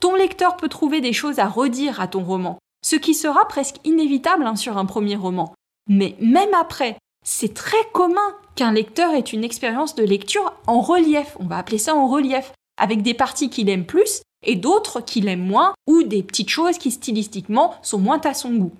Ton 0.00 0.14
lecteur 0.14 0.56
peut 0.56 0.68
trouver 0.68 1.02
des 1.02 1.12
choses 1.12 1.38
à 1.38 1.46
redire 1.46 2.00
à 2.00 2.08
ton 2.08 2.24
roman, 2.24 2.58
ce 2.82 2.96
qui 2.96 3.14
sera 3.14 3.46
presque 3.48 3.76
inévitable 3.84 4.46
hein, 4.46 4.56
sur 4.56 4.78
un 4.78 4.86
premier 4.86 5.16
roman. 5.16 5.54
Mais 5.88 6.16
même 6.20 6.54
après, 6.54 6.96
c'est 7.22 7.52
très 7.52 7.84
commun 7.92 8.34
qu'un 8.54 8.72
lecteur 8.72 9.12
ait 9.12 9.20
une 9.20 9.44
expérience 9.44 9.94
de 9.94 10.04
lecture 10.04 10.54
en 10.66 10.80
relief, 10.80 11.36
on 11.38 11.46
va 11.46 11.58
appeler 11.58 11.78
ça 11.78 11.94
en 11.94 12.08
relief, 12.08 12.52
avec 12.80 13.02
des 13.02 13.14
parties 13.14 13.50
qu'il 13.50 13.68
aime 13.68 13.86
plus 13.86 14.22
et 14.44 14.56
d'autres 14.56 15.00
qu'il 15.00 15.28
aime 15.28 15.46
moins, 15.46 15.74
ou 15.86 16.02
des 16.02 16.22
petites 16.22 16.48
choses 16.48 16.78
qui 16.78 16.90
stylistiquement 16.90 17.74
sont 17.82 17.98
moins 17.98 18.20
à 18.24 18.34
son 18.34 18.54
goût. 18.54 18.72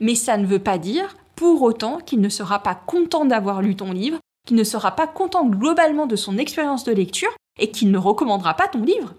Mais 0.00 0.14
ça 0.14 0.36
ne 0.36 0.46
veut 0.46 0.58
pas 0.58 0.76
dire 0.76 1.16
pour 1.36 1.62
autant 1.62 1.98
qu'il 1.98 2.20
ne 2.20 2.28
sera 2.28 2.58
pas 2.58 2.74
content 2.74 3.24
d'avoir 3.24 3.62
lu 3.62 3.76
ton 3.76 3.92
livre, 3.92 4.18
qu'il 4.46 4.56
ne 4.56 4.64
sera 4.64 4.96
pas 4.96 5.06
content 5.06 5.46
globalement 5.46 6.06
de 6.06 6.16
son 6.16 6.36
expérience 6.36 6.84
de 6.84 6.92
lecture 6.92 7.34
et 7.58 7.70
qu'il 7.70 7.90
ne 7.90 7.98
recommandera 7.98 8.54
pas 8.54 8.68
ton 8.68 8.82
livre 8.82 9.14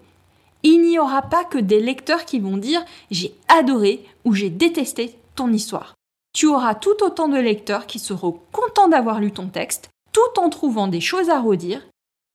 il 0.62 0.82
n'y 0.82 0.98
aura 0.98 1.22
pas 1.22 1.44
que 1.44 1.58
des 1.58 1.80
lecteurs 1.80 2.24
qui 2.24 2.40
vont 2.40 2.56
dire 2.56 2.84
j'ai 3.10 3.34
adoré 3.48 4.04
ou 4.24 4.32
j'ai 4.34 4.50
détesté 4.50 5.14
ton 5.34 5.52
histoire. 5.52 5.94
Tu 6.34 6.46
auras 6.46 6.74
tout 6.74 7.02
autant 7.02 7.28
de 7.28 7.38
lecteurs 7.38 7.86
qui 7.86 7.98
seront 7.98 8.38
contents 8.52 8.88
d'avoir 8.88 9.20
lu 9.20 9.32
ton 9.32 9.48
texte, 9.48 9.88
tout 10.12 10.40
en 10.40 10.50
trouvant 10.50 10.88
des 10.88 11.00
choses 11.00 11.30
à 11.30 11.40
redire. 11.40 11.82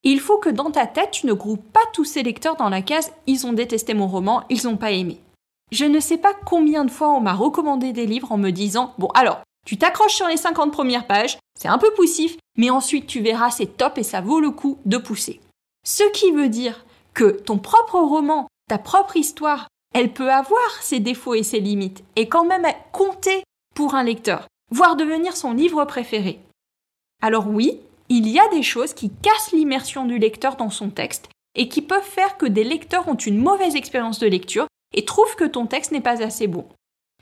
Il 0.03 0.19
faut 0.19 0.37
que 0.37 0.49
dans 0.49 0.71
ta 0.71 0.85
tête, 0.85 1.11
tu 1.11 1.27
ne 1.27 1.33
groupes 1.33 1.71
pas 1.71 1.79
tous 1.93 2.05
ces 2.05 2.23
lecteurs 2.23 2.57
dans 2.57 2.69
la 2.69 2.81
case 2.81 3.11
ils 3.25 3.47
ont 3.47 3.53
détesté 3.53 3.93
mon 3.93 4.07
roman, 4.07 4.43
ils 4.49 4.65
n'ont 4.65 4.77
pas 4.77 4.91
aimé. 4.91 5.19
Je 5.71 5.85
ne 5.85 5.99
sais 5.99 6.17
pas 6.17 6.33
combien 6.33 6.85
de 6.85 6.91
fois 6.91 7.09
on 7.09 7.21
m'a 7.21 7.33
recommandé 7.33 7.93
des 7.93 8.05
livres 8.05 8.31
en 8.31 8.37
me 8.37 8.51
disant 8.51 8.93
bon 8.97 9.07
alors, 9.15 9.41
tu 9.65 9.77
t'accroches 9.77 10.15
sur 10.15 10.27
les 10.27 10.37
50 10.37 10.71
premières 10.71 11.07
pages, 11.07 11.37
c'est 11.57 11.69
un 11.69 11.77
peu 11.77 11.91
poussif, 11.93 12.37
mais 12.57 12.69
ensuite 12.69 13.07
tu 13.07 13.21
verras 13.21 13.49
c'est 13.49 13.77
top 13.77 13.97
et 13.97 14.03
ça 14.03 14.21
vaut 14.21 14.39
le 14.39 14.51
coup 14.51 14.77
de 14.85 14.97
pousser. 14.97 15.39
Ce 15.85 16.03
qui 16.11 16.31
veut 16.31 16.49
dire 16.49 16.85
que 17.13 17.29
ton 17.29 17.57
propre 17.57 17.99
roman, 17.99 18.47
ta 18.69 18.77
propre 18.77 19.17
histoire, 19.17 19.67
elle 19.93 20.11
peut 20.11 20.31
avoir 20.31 20.81
ses 20.81 20.99
défauts 20.99 21.35
et 21.35 21.43
ses 21.43 21.59
limites, 21.59 22.03
et 22.15 22.27
quand 22.27 22.45
même 22.45 22.65
compter 22.91 23.43
pour 23.75 23.95
un 23.95 24.03
lecteur, 24.03 24.47
voire 24.71 24.95
devenir 24.95 25.37
son 25.37 25.53
livre 25.53 25.85
préféré. 25.85 26.39
Alors 27.21 27.47
oui, 27.47 27.79
il 28.15 28.29
y 28.29 28.39
a 28.39 28.47
des 28.49 28.61
choses 28.61 28.93
qui 28.93 29.09
cassent 29.09 29.53
l'immersion 29.53 30.05
du 30.05 30.19
lecteur 30.19 30.55
dans 30.55 30.69
son 30.69 30.91
texte, 30.91 31.29
et 31.55 31.67
qui 31.67 31.81
peuvent 31.81 32.03
faire 32.03 32.37
que 32.37 32.45
des 32.45 32.63
lecteurs 32.63 33.07
ont 33.07 33.15
une 33.15 33.39
mauvaise 33.39 33.75
expérience 33.75 34.19
de 34.19 34.27
lecture 34.27 34.67
et 34.93 35.03
trouvent 35.03 35.35
que 35.35 35.45
ton 35.45 35.65
texte 35.65 35.91
n'est 35.91 35.99
pas 35.99 36.21
assez 36.21 36.45
bon. 36.45 36.67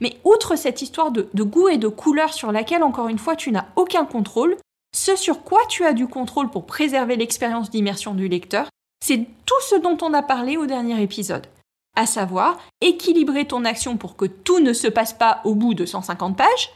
Mais 0.01 0.17
outre 0.25 0.57
cette 0.57 0.81
histoire 0.81 1.11
de, 1.11 1.29
goût 1.33 1.69
et 1.69 1.77
de 1.77 1.87
couleur 1.87 2.33
sur 2.33 2.51
laquelle, 2.51 2.83
encore 2.83 3.07
une 3.07 3.19
fois, 3.19 3.37
tu 3.37 3.53
n'as 3.53 3.67
aucun 3.77 4.03
contrôle, 4.03 4.57
ce 4.93 5.15
sur 5.15 5.43
quoi 5.43 5.61
tu 5.69 5.85
as 5.85 5.93
du 5.93 6.07
contrôle 6.07 6.49
pour 6.49 6.65
préserver 6.65 7.15
l'expérience 7.15 7.69
d'immersion 7.69 8.13
du 8.13 8.27
lecteur, 8.27 8.67
c'est 9.01 9.25
tout 9.45 9.61
ce 9.61 9.75
dont 9.75 9.97
on 10.01 10.13
a 10.13 10.21
parlé 10.21 10.57
au 10.57 10.65
dernier 10.65 11.01
épisode. 11.01 11.47
À 11.95 12.05
savoir, 12.05 12.59
équilibrer 12.81 13.45
ton 13.45 13.63
action 13.63 13.95
pour 13.95 14.17
que 14.17 14.25
tout 14.25 14.59
ne 14.59 14.73
se 14.73 14.87
passe 14.87 15.13
pas 15.13 15.39
au 15.45 15.55
bout 15.55 15.73
de 15.73 15.85
150 15.85 16.35
pages, 16.35 16.73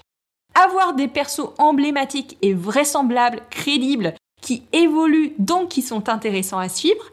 avoir 0.56 0.94
des 0.94 1.07
persos 1.07 1.54
emblématiques 1.57 2.38
et 2.42 2.54
vraisemblables, 2.54 3.44
crédibles, 3.50 4.16
qui 4.42 4.63
évoluent 4.74 5.34
donc 5.40 5.69
qui 5.69 5.81
sont 5.81 6.09
intéressants 6.09 6.59
à 6.59 6.69
suivre, 6.69 7.12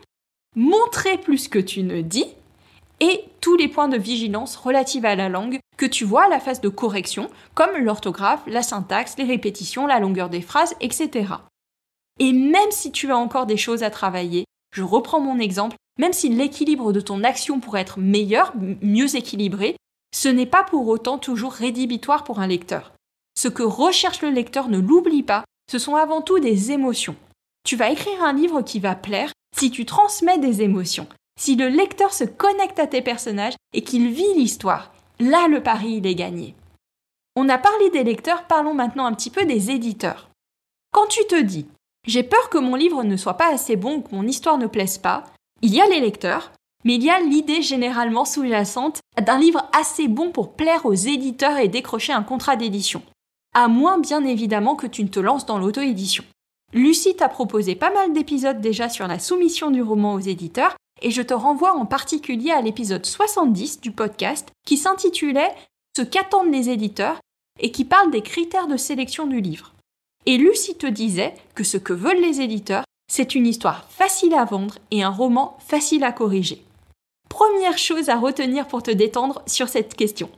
montrer 0.56 1.18
plus 1.18 1.48
que 1.48 1.58
tu 1.58 1.82
ne 1.82 2.00
dis, 2.00 2.26
et 3.00 3.24
tous 3.40 3.56
les 3.56 3.68
points 3.68 3.88
de 3.88 3.98
vigilance 3.98 4.54
relatifs 4.54 5.04
à 5.04 5.16
la 5.16 5.28
langue 5.28 5.58
que 5.76 5.86
tu 5.86 6.04
vois 6.04 6.24
à 6.24 6.28
la 6.28 6.38
phase 6.38 6.60
de 6.60 6.68
correction, 6.68 7.28
comme 7.54 7.76
l'orthographe, 7.76 8.42
la 8.46 8.62
syntaxe, 8.62 9.16
les 9.18 9.24
répétitions, 9.24 9.86
la 9.86 9.98
longueur 9.98 10.28
des 10.28 10.40
phrases, 10.40 10.76
etc. 10.80 11.34
Et 12.20 12.32
même 12.32 12.70
si 12.70 12.92
tu 12.92 13.10
as 13.10 13.16
encore 13.16 13.46
des 13.46 13.56
choses 13.56 13.82
à 13.82 13.90
travailler, 13.90 14.44
je 14.72 14.82
reprends 14.82 15.20
mon 15.20 15.40
exemple, 15.40 15.76
même 15.98 16.12
si 16.12 16.28
l'équilibre 16.28 16.92
de 16.92 17.00
ton 17.00 17.24
action 17.24 17.58
pourrait 17.58 17.80
être 17.80 17.98
meilleur, 17.98 18.52
mieux 18.82 19.16
équilibré, 19.16 19.76
ce 20.14 20.28
n'est 20.28 20.46
pas 20.46 20.62
pour 20.62 20.86
autant 20.86 21.18
toujours 21.18 21.52
rédhibitoire 21.52 22.22
pour 22.22 22.38
un 22.38 22.46
lecteur. 22.46 22.92
Ce 23.42 23.48
que 23.48 23.64
recherche 23.64 24.22
le 24.22 24.30
lecteur, 24.30 24.68
ne 24.68 24.78
l'oublie 24.78 25.24
pas, 25.24 25.42
ce 25.68 25.80
sont 25.80 25.96
avant 25.96 26.22
tout 26.22 26.38
des 26.38 26.70
émotions. 26.70 27.16
Tu 27.64 27.74
vas 27.74 27.90
écrire 27.90 28.22
un 28.22 28.32
livre 28.32 28.62
qui 28.62 28.78
va 28.78 28.94
plaire 28.94 29.32
si 29.58 29.72
tu 29.72 29.84
transmets 29.84 30.38
des 30.38 30.62
émotions, 30.62 31.08
si 31.40 31.56
le 31.56 31.66
lecteur 31.66 32.14
se 32.14 32.22
connecte 32.22 32.78
à 32.78 32.86
tes 32.86 33.02
personnages 33.02 33.56
et 33.72 33.82
qu'il 33.82 34.12
vit 34.12 34.32
l'histoire. 34.36 34.92
Là, 35.18 35.48
le 35.48 35.60
pari, 35.60 35.94
il 35.94 36.06
est 36.06 36.14
gagné. 36.14 36.54
On 37.34 37.48
a 37.48 37.58
parlé 37.58 37.90
des 37.90 38.04
lecteurs, 38.04 38.46
parlons 38.46 38.74
maintenant 38.74 39.06
un 39.06 39.12
petit 39.12 39.30
peu 39.30 39.44
des 39.44 39.72
éditeurs. 39.72 40.28
Quand 40.92 41.08
tu 41.08 41.26
te 41.26 41.40
dis 41.40 41.66
j'ai 42.06 42.22
peur 42.22 42.48
que 42.48 42.58
mon 42.58 42.76
livre 42.76 43.02
ne 43.02 43.16
soit 43.16 43.36
pas 43.36 43.52
assez 43.52 43.74
bon 43.74 43.96
ou 43.96 44.00
que 44.02 44.14
mon 44.14 44.28
histoire 44.28 44.58
ne 44.58 44.68
plaise 44.68 44.98
pas. 44.98 45.24
Il 45.62 45.74
y 45.74 45.80
a 45.80 45.88
les 45.88 45.98
lecteurs, 45.98 46.52
mais 46.84 46.94
il 46.94 47.02
y 47.02 47.10
a 47.10 47.18
l'idée 47.18 47.60
généralement 47.60 48.24
sous-jacente 48.24 49.00
d'un 49.20 49.38
livre 49.40 49.68
assez 49.72 50.06
bon 50.06 50.30
pour 50.30 50.52
plaire 50.52 50.86
aux 50.86 50.94
éditeurs 50.94 51.58
et 51.58 51.66
décrocher 51.66 52.12
un 52.12 52.22
contrat 52.22 52.54
d'édition. 52.54 53.02
À 53.54 53.68
moins 53.68 53.98
bien 53.98 54.24
évidemment 54.24 54.76
que 54.76 54.86
tu 54.86 55.02
ne 55.04 55.08
te 55.08 55.20
lances 55.20 55.44
dans 55.44 55.58
l'auto-édition. 55.58 56.24
Lucie 56.72 57.14
t'a 57.14 57.28
proposé 57.28 57.74
pas 57.74 57.92
mal 57.92 58.14
d'épisodes 58.14 58.62
déjà 58.62 58.88
sur 58.88 59.06
la 59.06 59.18
soumission 59.18 59.70
du 59.70 59.82
roman 59.82 60.14
aux 60.14 60.20
éditeurs, 60.20 60.74
et 61.02 61.10
je 61.10 61.20
te 61.20 61.34
renvoie 61.34 61.74
en 61.74 61.84
particulier 61.84 62.50
à 62.50 62.62
l'épisode 62.62 63.04
70 63.04 63.82
du 63.82 63.92
podcast 63.92 64.48
qui 64.64 64.78
s'intitulait 64.78 65.52
Ce 65.94 66.02
qu'attendent 66.02 66.50
les 66.50 66.70
éditeurs 66.70 67.20
et 67.60 67.70
qui 67.70 67.84
parle 67.84 68.10
des 68.10 68.22
critères 68.22 68.68
de 68.68 68.78
sélection 68.78 69.26
du 69.26 69.42
livre. 69.42 69.74
Et 70.24 70.38
Lucie 70.38 70.76
te 70.76 70.86
disait 70.86 71.34
que 71.54 71.64
ce 71.64 71.76
que 71.76 71.92
veulent 71.92 72.22
les 72.22 72.40
éditeurs, 72.40 72.84
c'est 73.10 73.34
une 73.34 73.46
histoire 73.46 73.84
facile 73.90 74.32
à 74.32 74.46
vendre 74.46 74.78
et 74.90 75.02
un 75.02 75.10
roman 75.10 75.58
facile 75.66 76.04
à 76.04 76.12
corriger. 76.12 76.64
Première 77.28 77.76
chose 77.76 78.08
à 78.08 78.16
retenir 78.16 78.66
pour 78.66 78.82
te 78.82 78.90
détendre 78.90 79.42
sur 79.46 79.68
cette 79.68 79.94
question. 79.94 80.30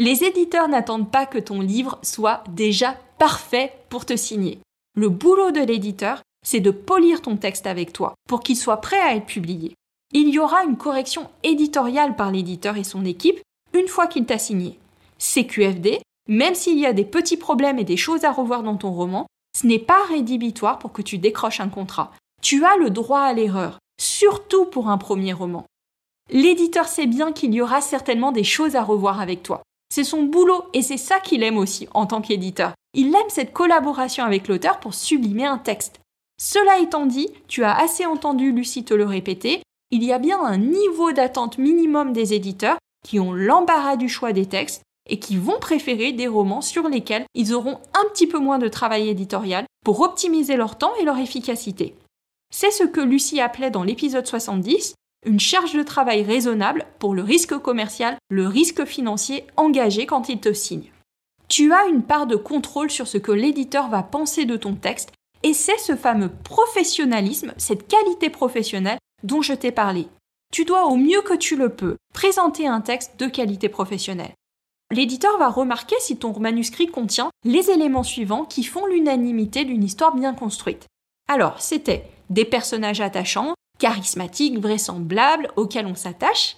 Les 0.00 0.24
éditeurs 0.24 0.66
n'attendent 0.66 1.10
pas 1.10 1.26
que 1.26 1.36
ton 1.36 1.60
livre 1.60 1.98
soit 2.00 2.42
déjà 2.48 2.96
parfait 3.18 3.74
pour 3.90 4.06
te 4.06 4.16
signer. 4.16 4.60
Le 4.96 5.10
boulot 5.10 5.50
de 5.50 5.60
l'éditeur, 5.60 6.22
c'est 6.42 6.60
de 6.60 6.70
polir 6.70 7.20
ton 7.20 7.36
texte 7.36 7.66
avec 7.66 7.92
toi 7.92 8.14
pour 8.26 8.40
qu'il 8.40 8.56
soit 8.56 8.80
prêt 8.80 8.98
à 8.98 9.14
être 9.14 9.26
publié. 9.26 9.74
Il 10.14 10.30
y 10.30 10.38
aura 10.38 10.64
une 10.64 10.78
correction 10.78 11.28
éditoriale 11.42 12.16
par 12.16 12.30
l'éditeur 12.30 12.78
et 12.78 12.82
son 12.82 13.04
équipe 13.04 13.42
une 13.74 13.88
fois 13.88 14.06
qu'il 14.06 14.24
t'a 14.24 14.38
signé. 14.38 14.78
CQFD, 15.18 16.00
même 16.28 16.54
s'il 16.54 16.78
y 16.78 16.86
a 16.86 16.94
des 16.94 17.04
petits 17.04 17.36
problèmes 17.36 17.78
et 17.78 17.84
des 17.84 17.98
choses 17.98 18.24
à 18.24 18.32
revoir 18.32 18.62
dans 18.62 18.78
ton 18.78 18.92
roman, 18.92 19.26
ce 19.54 19.66
n'est 19.66 19.78
pas 19.78 20.02
rédhibitoire 20.08 20.78
pour 20.78 20.92
que 20.92 21.02
tu 21.02 21.18
décroches 21.18 21.60
un 21.60 21.68
contrat. 21.68 22.10
Tu 22.40 22.64
as 22.64 22.78
le 22.78 22.88
droit 22.88 23.20
à 23.20 23.34
l'erreur, 23.34 23.78
surtout 24.00 24.64
pour 24.64 24.88
un 24.88 24.96
premier 24.96 25.34
roman. 25.34 25.66
L'éditeur 26.30 26.88
sait 26.88 27.06
bien 27.06 27.32
qu'il 27.32 27.52
y 27.52 27.60
aura 27.60 27.82
certainement 27.82 28.32
des 28.32 28.44
choses 28.44 28.76
à 28.76 28.82
revoir 28.82 29.20
avec 29.20 29.42
toi. 29.42 29.60
C'est 29.92 30.04
son 30.04 30.22
boulot 30.22 30.64
et 30.72 30.82
c'est 30.82 30.96
ça 30.96 31.18
qu'il 31.18 31.42
aime 31.42 31.58
aussi 31.58 31.88
en 31.94 32.06
tant 32.06 32.20
qu'éditeur. 32.20 32.72
Il 32.94 33.08
aime 33.08 33.28
cette 33.28 33.52
collaboration 33.52 34.24
avec 34.24 34.48
l'auteur 34.48 34.80
pour 34.80 34.94
sublimer 34.94 35.46
un 35.46 35.58
texte. 35.58 36.00
Cela 36.40 36.78
étant 36.78 37.06
dit, 37.06 37.28
tu 37.48 37.64
as 37.64 37.76
assez 37.76 38.06
entendu 38.06 38.52
Lucie 38.52 38.84
te 38.84 38.94
le 38.94 39.04
répéter, 39.04 39.62
il 39.90 40.04
y 40.04 40.12
a 40.12 40.18
bien 40.18 40.40
un 40.40 40.58
niveau 40.58 41.12
d'attente 41.12 41.58
minimum 41.58 42.12
des 42.12 42.34
éditeurs 42.34 42.78
qui 43.04 43.18
ont 43.18 43.32
l'embarras 43.32 43.96
du 43.96 44.08
choix 44.08 44.32
des 44.32 44.46
textes 44.46 44.82
et 45.08 45.18
qui 45.18 45.36
vont 45.36 45.58
préférer 45.58 46.12
des 46.12 46.28
romans 46.28 46.60
sur 46.60 46.88
lesquels 46.88 47.24
ils 47.34 47.52
auront 47.52 47.80
un 47.94 48.08
petit 48.12 48.28
peu 48.28 48.38
moins 48.38 48.58
de 48.58 48.68
travail 48.68 49.08
éditorial 49.08 49.64
pour 49.84 50.00
optimiser 50.00 50.56
leur 50.56 50.78
temps 50.78 50.94
et 51.00 51.04
leur 51.04 51.18
efficacité. 51.18 51.94
C'est 52.52 52.70
ce 52.70 52.84
que 52.84 53.00
Lucie 53.00 53.40
appelait 53.40 53.70
dans 53.70 53.82
l'épisode 53.82 54.26
70 54.26 54.94
une 55.26 55.40
charge 55.40 55.74
de 55.74 55.82
travail 55.82 56.22
raisonnable 56.22 56.86
pour 56.98 57.14
le 57.14 57.22
risque 57.22 57.56
commercial, 57.58 58.16
le 58.30 58.46
risque 58.46 58.84
financier 58.84 59.46
engagé 59.56 60.06
quand 60.06 60.28
il 60.28 60.40
te 60.40 60.52
signe. 60.52 60.90
Tu 61.48 61.72
as 61.72 61.86
une 61.86 62.02
part 62.02 62.26
de 62.26 62.36
contrôle 62.36 62.90
sur 62.90 63.06
ce 63.06 63.18
que 63.18 63.32
l'éditeur 63.32 63.88
va 63.88 64.02
penser 64.02 64.44
de 64.44 64.56
ton 64.56 64.74
texte 64.74 65.12
et 65.42 65.52
c'est 65.52 65.78
ce 65.78 65.96
fameux 65.96 66.30
professionnalisme, 66.44 67.52
cette 67.56 67.88
qualité 67.88 68.30
professionnelle 68.30 68.98
dont 69.22 69.42
je 69.42 69.54
t'ai 69.54 69.72
parlé. 69.72 70.06
Tu 70.52 70.64
dois 70.64 70.86
au 70.86 70.96
mieux 70.96 71.22
que 71.22 71.34
tu 71.34 71.56
le 71.56 71.68
peux 71.68 71.96
présenter 72.14 72.66
un 72.66 72.80
texte 72.80 73.18
de 73.18 73.26
qualité 73.26 73.68
professionnelle. 73.68 74.34
L'éditeur 74.92 75.38
va 75.38 75.48
remarquer 75.48 75.94
si 76.00 76.16
ton 76.16 76.38
manuscrit 76.38 76.88
contient 76.88 77.30
les 77.44 77.70
éléments 77.70 78.02
suivants 78.02 78.44
qui 78.44 78.64
font 78.64 78.86
l'unanimité 78.86 79.64
d'une 79.64 79.84
histoire 79.84 80.14
bien 80.14 80.34
construite. 80.34 80.86
Alors, 81.28 81.60
c'était 81.60 82.10
des 82.28 82.44
personnages 82.44 83.00
attachants, 83.00 83.54
charismatiques, 83.80 84.60
vraisemblables, 84.60 85.50
auxquels 85.56 85.86
on 85.86 85.96
s'attache, 85.96 86.56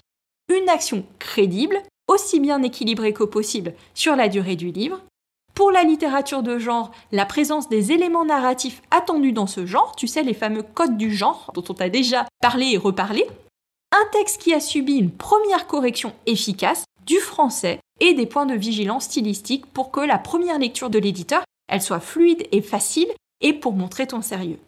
une 0.53 0.69
action 0.69 1.07
crédible, 1.19 1.79
aussi 2.09 2.41
bien 2.41 2.63
équilibrée 2.63 3.15
que 3.15 3.25
possible 3.25 3.73
sur 3.95 4.17
la 4.17 4.29
durée 4.29 4.57
du 4.57 4.71
livre. 4.71 5.01
Pour 5.55 5.71
la 5.71 5.85
littérature 5.85 6.43
de 6.43 6.59
genre, 6.59 6.93
la 7.13 7.25
présence 7.25 7.69
des 7.69 7.93
éléments 7.93 8.25
narratifs 8.25 8.83
attendus 8.91 9.33
dans 9.33 9.47
ce 9.47 9.65
genre, 9.65 9.95
tu 9.97 10.07
sais, 10.07 10.23
les 10.23 10.35
fameux 10.35 10.63
codes 10.63 10.97
du 10.97 11.15
genre 11.15 11.51
dont 11.55 11.65
on 11.69 11.75
t'a 11.75 11.89
déjà 11.89 12.27
parlé 12.41 12.73
et 12.73 12.79
reparlé. 12.79 13.27
Un 13.93 14.11
texte 14.13 14.41
qui 14.41 14.53
a 14.55 14.61
subi 14.61 14.95
une 14.95 15.11
première 15.11 15.67
correction 15.67 16.13
efficace, 16.27 16.85
du 17.07 17.19
français 17.19 17.81
et 18.01 18.15
des 18.15 18.27
points 18.27 18.47
de 18.47 18.55
vigilance 18.55 19.05
stylistiques 19.05 19.67
pour 19.67 19.91
que 19.91 20.01
la 20.01 20.19
première 20.19 20.59
lecture 20.59 20.91
de 20.91 20.99
l'éditeur, 20.99 21.45
elle 21.69 21.83
soit 21.83 22.01
fluide 22.01 22.47
et 22.53 22.63
facile 22.63 23.09
et 23.41 23.53
pour 23.53 23.73
montrer 23.73 24.07
ton 24.07 24.23
sérieux. 24.23 24.59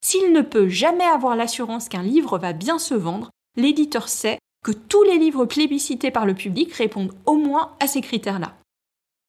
S'il 0.00 0.32
ne 0.32 0.42
peut 0.42 0.68
jamais 0.68 1.04
avoir 1.04 1.36
l'assurance 1.36 1.88
qu'un 1.88 2.02
livre 2.02 2.38
va 2.38 2.52
bien 2.52 2.78
se 2.78 2.94
vendre, 2.94 3.30
l'éditeur 3.56 4.08
sait 4.08 4.38
que 4.64 4.72
tous 4.72 5.02
les 5.02 5.18
livres 5.18 5.44
plébiscités 5.44 6.10
par 6.10 6.26
le 6.26 6.34
public 6.34 6.72
répondent 6.72 7.14
au 7.26 7.36
moins 7.36 7.76
à 7.80 7.86
ces 7.86 8.00
critères-là. 8.00 8.54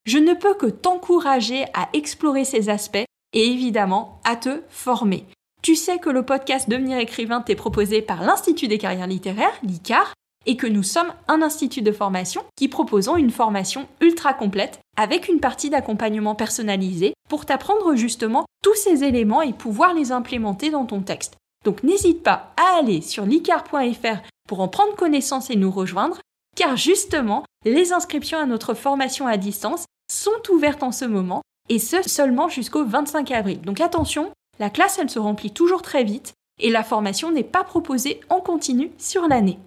Je 0.05 0.17
ne 0.17 0.33
peux 0.33 0.53
que 0.53 0.65
t'encourager 0.65 1.65
à 1.73 1.89
explorer 1.93 2.45
ces 2.45 2.69
aspects 2.69 3.05
et 3.33 3.45
évidemment 3.45 4.19
à 4.23 4.35
te 4.35 4.61
former. 4.69 5.25
Tu 5.61 5.75
sais 5.75 5.99
que 5.99 6.09
le 6.09 6.23
podcast 6.23 6.69
Devenir 6.69 6.97
écrivain 6.97 7.41
t'est 7.41 7.55
proposé 7.55 8.01
par 8.01 8.23
l'Institut 8.23 8.67
des 8.67 8.77
carrières 8.77 9.07
littéraires, 9.07 9.59
l'ICAR, 9.61 10.13
et 10.45 10.57
que 10.57 10.67
nous 10.67 10.83
sommes 10.83 11.13
un 11.27 11.41
institut 11.41 11.81
de 11.81 11.91
formation 11.91 12.43
qui 12.55 12.67
proposons 12.67 13.15
une 13.15 13.31
formation 13.31 13.87
ultra 14.01 14.33
complète 14.33 14.79
avec 14.97 15.27
une 15.27 15.39
partie 15.39 15.69
d'accompagnement 15.69 16.35
personnalisé 16.35 17.13
pour 17.29 17.45
t'apprendre 17.45 17.95
justement 17.95 18.45
tous 18.63 18.75
ces 18.75 19.03
éléments 19.03 19.41
et 19.41 19.53
pouvoir 19.53 19.93
les 19.93 20.11
implémenter 20.11 20.69
dans 20.69 20.85
ton 20.85 21.01
texte. 21.01 21.35
Donc 21.65 21.83
n'hésite 21.83 22.23
pas 22.23 22.53
à 22.57 22.79
aller 22.79 23.01
sur 23.01 23.25
licar.fr 23.25 24.21
pour 24.47 24.61
en 24.61 24.67
prendre 24.67 24.95
connaissance 24.95 25.49
et 25.49 25.55
nous 25.55 25.71
rejoindre, 25.71 26.19
car 26.55 26.75
justement, 26.77 27.43
les 27.65 27.93
inscriptions 27.93 28.39
à 28.39 28.45
notre 28.45 28.73
formation 28.73 29.27
à 29.27 29.37
distance 29.37 29.85
sont 30.11 30.31
ouvertes 30.51 30.83
en 30.83 30.91
ce 30.91 31.05
moment, 31.05 31.41
et 31.67 31.77
ce 31.77 32.01
seulement 32.01 32.49
jusqu'au 32.49 32.83
25 32.83 33.29
avril. 33.31 33.61
Donc 33.61 33.79
attention, 33.79 34.31
la 34.57 34.69
classe 34.69 34.97
elle 34.97 35.09
se 35.09 35.19
remplit 35.19 35.51
toujours 35.51 35.81
très 35.81 36.03
vite, 36.03 36.33
et 36.59 36.71
la 36.71 36.83
formation 36.83 37.31
n'est 37.31 37.43
pas 37.43 37.63
proposée 37.63 38.19
en 38.29 38.39
continu 38.39 38.91
sur 38.97 39.27
l'année 39.27 39.59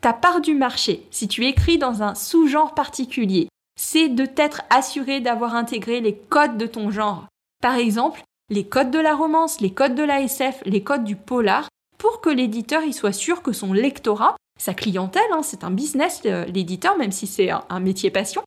ta 0.00 0.12
part 0.12 0.40
du 0.40 0.54
marché, 0.54 1.06
si 1.10 1.28
tu 1.28 1.46
écris 1.46 1.78
dans 1.78 2.02
un 2.02 2.14
sous-genre 2.14 2.74
particulier, 2.74 3.48
c'est 3.78 4.08
de 4.08 4.26
t'être 4.26 4.62
assuré 4.70 5.20
d'avoir 5.20 5.54
intégré 5.54 6.00
les 6.00 6.14
codes 6.14 6.56
de 6.56 6.66
ton 6.66 6.90
genre. 6.90 7.26
Par 7.62 7.76
exemple, 7.76 8.22
les 8.48 8.64
codes 8.64 8.90
de 8.90 8.98
la 8.98 9.14
romance, 9.14 9.60
les 9.60 9.72
codes 9.72 9.94
de 9.94 10.02
la 10.02 10.20
SF, 10.22 10.62
les 10.64 10.82
codes 10.82 11.04
du 11.04 11.16
polar, 11.16 11.68
pour 11.98 12.20
que 12.20 12.30
l'éditeur 12.30 12.82
y 12.82 12.92
soit 12.92 13.12
sûr 13.12 13.42
que 13.42 13.52
son 13.52 13.72
lectorat, 13.72 14.36
sa 14.58 14.74
clientèle, 14.74 15.22
hein, 15.32 15.42
c'est 15.42 15.64
un 15.64 15.70
business, 15.70 16.22
euh, 16.26 16.44
l'éditeur, 16.46 16.96
même 16.98 17.12
si 17.12 17.26
c'est 17.26 17.50
un 17.50 17.80
métier 17.80 18.10
passion, 18.10 18.42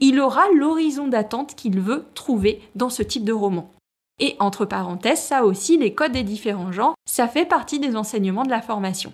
il 0.00 0.20
aura 0.20 0.42
l'horizon 0.54 1.08
d'attente 1.08 1.54
qu'il 1.54 1.80
veut 1.80 2.04
trouver 2.14 2.60
dans 2.74 2.90
ce 2.90 3.02
type 3.02 3.24
de 3.24 3.32
roman. 3.32 3.70
Et 4.18 4.36
entre 4.38 4.64
parenthèses, 4.64 5.22
ça 5.22 5.44
aussi, 5.44 5.76
les 5.78 5.94
codes 5.94 6.12
des 6.12 6.22
différents 6.22 6.72
genres, 6.72 6.94
ça 7.08 7.28
fait 7.28 7.46
partie 7.46 7.78
des 7.78 7.96
enseignements 7.96 8.44
de 8.44 8.50
la 8.50 8.62
formation. 8.62 9.12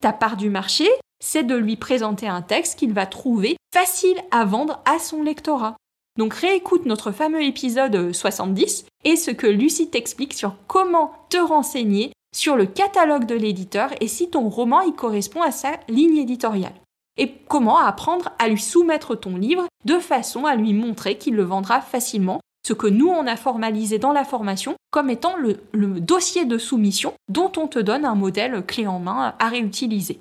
Ta 0.00 0.12
part 0.12 0.36
du 0.36 0.48
marché, 0.48 0.88
c'est 1.20 1.42
de 1.42 1.56
lui 1.56 1.76
présenter 1.76 2.28
un 2.28 2.42
texte 2.42 2.78
qu'il 2.78 2.92
va 2.92 3.06
trouver 3.06 3.56
facile 3.74 4.16
à 4.30 4.44
vendre 4.44 4.80
à 4.84 4.98
son 4.98 5.22
lectorat. 5.22 5.76
Donc 6.16 6.34
réécoute 6.34 6.86
notre 6.86 7.12
fameux 7.12 7.42
épisode 7.42 8.12
70 8.12 8.86
et 9.04 9.16
ce 9.16 9.30
que 9.30 9.46
Lucie 9.46 9.90
t'explique 9.90 10.34
sur 10.34 10.54
comment 10.66 11.12
te 11.30 11.36
renseigner 11.36 12.12
sur 12.34 12.56
le 12.56 12.66
catalogue 12.66 13.24
de 13.24 13.34
l'éditeur 13.34 13.90
et 14.00 14.08
si 14.08 14.30
ton 14.30 14.48
roman 14.48 14.82
y 14.82 14.94
correspond 14.94 15.42
à 15.42 15.50
sa 15.50 15.78
ligne 15.88 16.18
éditoriale. 16.18 16.74
Et 17.16 17.32
comment 17.48 17.78
apprendre 17.78 18.30
à 18.38 18.48
lui 18.48 18.60
soumettre 18.60 19.16
ton 19.16 19.36
livre 19.36 19.66
de 19.84 19.98
façon 19.98 20.44
à 20.44 20.54
lui 20.54 20.74
montrer 20.74 21.18
qu'il 21.18 21.34
le 21.34 21.42
vendra 21.42 21.80
facilement 21.80 22.40
ce 22.68 22.74
que 22.74 22.86
nous, 22.86 23.08
on 23.08 23.26
a 23.26 23.36
formalisé 23.36 23.98
dans 23.98 24.12
la 24.12 24.26
formation 24.26 24.76
comme 24.90 25.08
étant 25.08 25.36
le, 25.38 25.54
dossier 26.00 26.44
de 26.44 26.58
soumission 26.58 27.14
dont 27.30 27.50
on 27.56 27.66
te 27.66 27.78
donne 27.78 28.04
un 28.04 28.14
modèle 28.14 28.62
clé 28.66 28.86
en 28.86 28.98
main 28.98 29.34
à 29.38 29.48
réutiliser. 29.48 30.20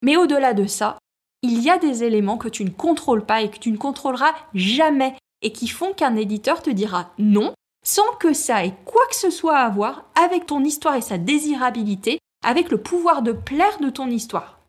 Mais 0.00 0.16
au-delà 0.16 0.54
de 0.54 0.66
ça, 0.66 0.98
il 1.42 1.60
y 1.60 1.68
a 1.68 1.76
des 1.76 2.04
éléments 2.04 2.38
que 2.38 2.48
tu 2.48 2.64
ne 2.64 2.70
contrôles 2.70 3.26
pas 3.26 3.42
et 3.42 3.50
que 3.50 3.58
tu 3.58 3.72
ne 3.72 3.76
contrôleras 3.76 4.32
jamais 4.54 5.16
et 5.42 5.50
qui 5.50 5.66
font 5.66 5.92
qu'un 5.92 6.14
éditeur 6.14 6.62
te 6.62 6.70
dira 6.70 7.10
non 7.18 7.52
sans 7.84 8.12
que 8.20 8.32
ça 8.32 8.64
ait 8.64 8.76
quoi 8.84 9.02
que 9.08 9.16
ce 9.16 9.30
soit 9.30 9.58
à 9.58 9.68
voir 9.70 10.04
avec 10.14 10.46
ton 10.46 10.62
histoire 10.62 10.94
et 10.94 11.00
sa 11.00 11.18
désirabilité, 11.18 12.20
avec 12.44 12.70
le 12.70 12.78
pouvoir 12.78 13.22
de 13.22 13.32
plaire 13.32 13.80
de 13.80 13.90
ton 13.90 14.06
histoire. 14.06 14.60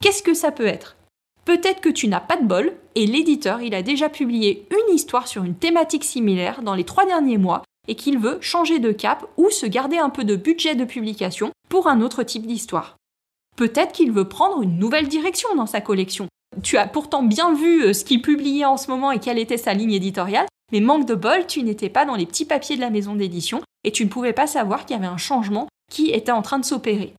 Qu'est-ce 0.00 0.22
que 0.22 0.32
ça 0.32 0.50
peut 0.50 0.66
être? 0.66 0.95
Peut-être 1.46 1.80
que 1.80 1.88
tu 1.88 2.08
n'as 2.08 2.20
pas 2.20 2.36
de 2.36 2.44
bol 2.44 2.74
et 2.96 3.06
l'éditeur, 3.06 3.62
il 3.62 3.72
a 3.76 3.82
déjà 3.82 4.08
publié 4.08 4.66
une 4.72 4.94
histoire 4.94 5.28
sur 5.28 5.44
une 5.44 5.54
thématique 5.54 6.02
similaire 6.02 6.60
dans 6.60 6.74
les 6.74 6.82
trois 6.82 7.06
derniers 7.06 7.38
mois 7.38 7.62
et 7.86 7.94
qu'il 7.94 8.18
veut 8.18 8.38
changer 8.40 8.80
de 8.80 8.90
cap 8.90 9.24
ou 9.36 9.48
se 9.50 9.64
garder 9.64 9.96
un 9.96 10.10
peu 10.10 10.24
de 10.24 10.34
budget 10.34 10.74
de 10.74 10.84
publication 10.84 11.52
pour 11.68 11.86
un 11.86 12.00
autre 12.00 12.24
type 12.24 12.48
d'histoire. 12.48 12.96
Peut-être 13.56 13.92
qu'il 13.92 14.10
veut 14.10 14.28
prendre 14.28 14.60
une 14.60 14.76
nouvelle 14.80 15.06
direction 15.06 15.54
dans 15.54 15.66
sa 15.66 15.80
collection. 15.80 16.26
Tu 16.64 16.78
as 16.78 16.88
pourtant 16.88 17.22
bien 17.22 17.54
vu 17.54 17.84
euh, 17.84 17.92
ce 17.92 18.04
qu'il 18.04 18.22
publiait 18.22 18.64
en 18.64 18.76
ce 18.76 18.90
moment 18.90 19.12
et 19.12 19.20
quelle 19.20 19.38
était 19.38 19.56
sa 19.56 19.72
ligne 19.72 19.92
éditoriale, 19.92 20.46
mais 20.72 20.80
manque 20.80 21.06
de 21.06 21.14
bol, 21.14 21.46
tu 21.46 21.62
n'étais 21.62 21.90
pas 21.90 22.04
dans 22.04 22.16
les 22.16 22.26
petits 22.26 22.44
papiers 22.44 22.74
de 22.74 22.80
la 22.80 22.90
maison 22.90 23.14
d'édition 23.14 23.60
et 23.84 23.92
tu 23.92 24.04
ne 24.04 24.10
pouvais 24.10 24.32
pas 24.32 24.48
savoir 24.48 24.84
qu'il 24.84 24.96
y 24.96 24.98
avait 24.98 25.06
un 25.06 25.16
changement 25.16 25.68
qui 25.92 26.10
était 26.10 26.32
en 26.32 26.42
train 26.42 26.58
de 26.58 26.64
s'opérer. 26.64 27.14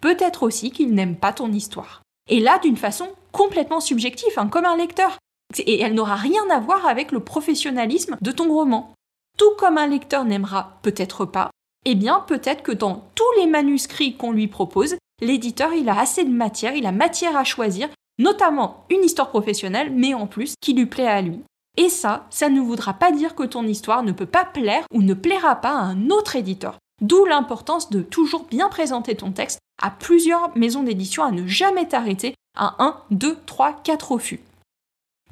Peut-être 0.00 0.42
aussi 0.42 0.70
qu'il 0.70 0.94
n'aime 0.94 1.16
pas 1.16 1.34
ton 1.34 1.52
histoire. 1.52 2.00
Et 2.28 2.40
là, 2.40 2.58
d'une 2.58 2.76
façon 2.76 3.08
complètement 3.32 3.80
subjective, 3.80 4.32
hein, 4.36 4.48
comme 4.48 4.64
un 4.64 4.76
lecteur. 4.76 5.18
Et 5.58 5.80
elle 5.80 5.94
n'aura 5.94 6.16
rien 6.16 6.48
à 6.50 6.60
voir 6.60 6.86
avec 6.86 7.12
le 7.12 7.20
professionnalisme 7.20 8.16
de 8.20 8.32
ton 8.32 8.52
roman. 8.52 8.92
Tout 9.38 9.52
comme 9.56 9.78
un 9.78 9.86
lecteur 9.86 10.24
n'aimera 10.24 10.78
peut-être 10.82 11.24
pas, 11.24 11.50
eh 11.86 11.94
bien 11.94 12.24
peut-être 12.26 12.62
que 12.62 12.72
dans 12.72 13.08
tous 13.14 13.32
les 13.38 13.46
manuscrits 13.46 14.16
qu'on 14.16 14.32
lui 14.32 14.48
propose, 14.48 14.96
l'éditeur 15.22 15.72
il 15.72 15.88
a 15.88 15.98
assez 15.98 16.24
de 16.24 16.30
matière, 16.30 16.74
il 16.74 16.86
a 16.86 16.92
matière 16.92 17.36
à 17.36 17.44
choisir, 17.44 17.88
notamment 18.18 18.84
une 18.90 19.04
histoire 19.04 19.30
professionnelle, 19.30 19.90
mais 19.94 20.12
en 20.12 20.26
plus 20.26 20.54
qui 20.60 20.74
lui 20.74 20.86
plaît 20.86 21.06
à 21.06 21.22
lui. 21.22 21.40
Et 21.76 21.88
ça, 21.88 22.26
ça 22.30 22.48
ne 22.48 22.60
voudra 22.60 22.94
pas 22.94 23.12
dire 23.12 23.36
que 23.36 23.44
ton 23.44 23.64
histoire 23.64 24.02
ne 24.02 24.12
peut 24.12 24.26
pas 24.26 24.44
plaire 24.44 24.84
ou 24.92 25.00
ne 25.00 25.14
plaira 25.14 25.56
pas 25.56 25.70
à 25.70 25.82
un 25.82 26.10
autre 26.10 26.34
éditeur. 26.34 26.76
D'où 27.00 27.24
l'importance 27.24 27.90
de 27.90 28.02
toujours 28.02 28.44
bien 28.44 28.68
présenter 28.68 29.14
ton 29.14 29.30
texte 29.30 29.60
à 29.82 29.90
plusieurs 29.90 30.56
maisons 30.56 30.82
d'édition, 30.82 31.22
à 31.22 31.30
ne 31.30 31.46
jamais 31.46 31.86
t'arrêter 31.86 32.34
à 32.56 32.76
1, 32.82 32.96
2, 33.10 33.36
3, 33.46 33.80
4 33.84 34.12
refus. 34.12 34.40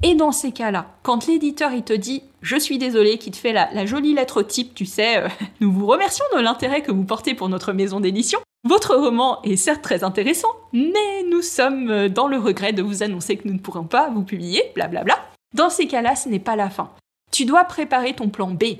Et 0.03 0.13
dans 0.15 0.31
ces 0.31 0.51
cas-là, 0.51 0.91
quand 1.03 1.25
l'éditeur 1.25 1.73
il 1.73 1.83
te 1.83 1.93
dit 1.93 2.23
je 2.41 2.55
suis 2.55 2.77
désolé, 2.77 3.17
qui 3.17 3.31
te 3.31 3.37
fait 3.37 3.51
la, 3.51 3.85
jolie 3.85 4.13
lettre 4.13 4.41
type, 4.43 4.73
tu 4.73 4.85
sais, 4.85 5.17
euh, 5.17 5.27
nous 5.59 5.71
vous 5.71 5.85
remercions 5.85 6.25
de 6.35 6.39
l'intérêt 6.39 6.81
que 6.81 6.91
vous 6.91 7.03
portez 7.03 7.33
pour 7.33 7.49
notre 7.49 7.73
maison 7.73 7.99
d'édition. 7.99 8.39
Votre 8.63 8.95
roman 8.95 9.41
est 9.43 9.55
certes 9.55 9.81
très 9.81 10.03
intéressant, 10.03 10.49
mais 10.71 11.23
nous 11.29 11.41
sommes 11.41 11.89
euh, 11.89 12.09
dans 12.09 12.27
le 12.27 12.37
regret 12.37 12.73
de 12.73 12.83
vous 12.83 13.03
annoncer 13.03 13.37
que 13.37 13.47
nous 13.47 13.53
ne 13.53 13.59
pourrons 13.59 13.85
pas 13.85 14.09
vous 14.09 14.23
publier, 14.23 14.71
blablabla. 14.75 15.17
Dans 15.55 15.69
ces 15.69 15.87
cas-là, 15.87 16.15
ce 16.15 16.29
n'est 16.29 16.39
pas 16.39 16.55
la 16.55 16.69
fin. 16.69 16.91
Tu 17.31 17.45
dois 17.45 17.65
préparer 17.65 18.13
ton 18.13 18.29
plan 18.29 18.51
B. 18.51 18.77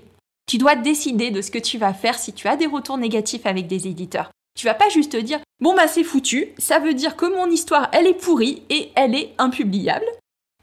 Tu 0.47 0.57
dois 0.57 0.75
décider 0.75 1.31
de 1.31 1.41
ce 1.41 1.51
que 1.51 1.59
tu 1.59 1.77
vas 1.77 1.93
faire 1.93 2.17
si 2.17 2.33
tu 2.33 2.47
as 2.47 2.55
des 2.55 2.67
retours 2.67 2.97
négatifs 2.97 3.45
avec 3.45 3.67
des 3.67 3.87
éditeurs. 3.87 4.31
Tu 4.57 4.65
vas 4.65 4.73
pas 4.73 4.89
juste 4.89 5.15
dire 5.15 5.39
bon 5.59 5.75
bah 5.75 5.87
c'est 5.87 6.03
foutu, 6.03 6.49
ça 6.57 6.79
veut 6.79 6.95
dire 6.95 7.15
que 7.15 7.27
mon 7.27 7.49
histoire 7.49 7.89
elle 7.93 8.07
est 8.07 8.15
pourrie 8.15 8.63
et 8.71 8.91
elle 8.95 9.13
est 9.13 9.35
impubliable. 9.37 10.05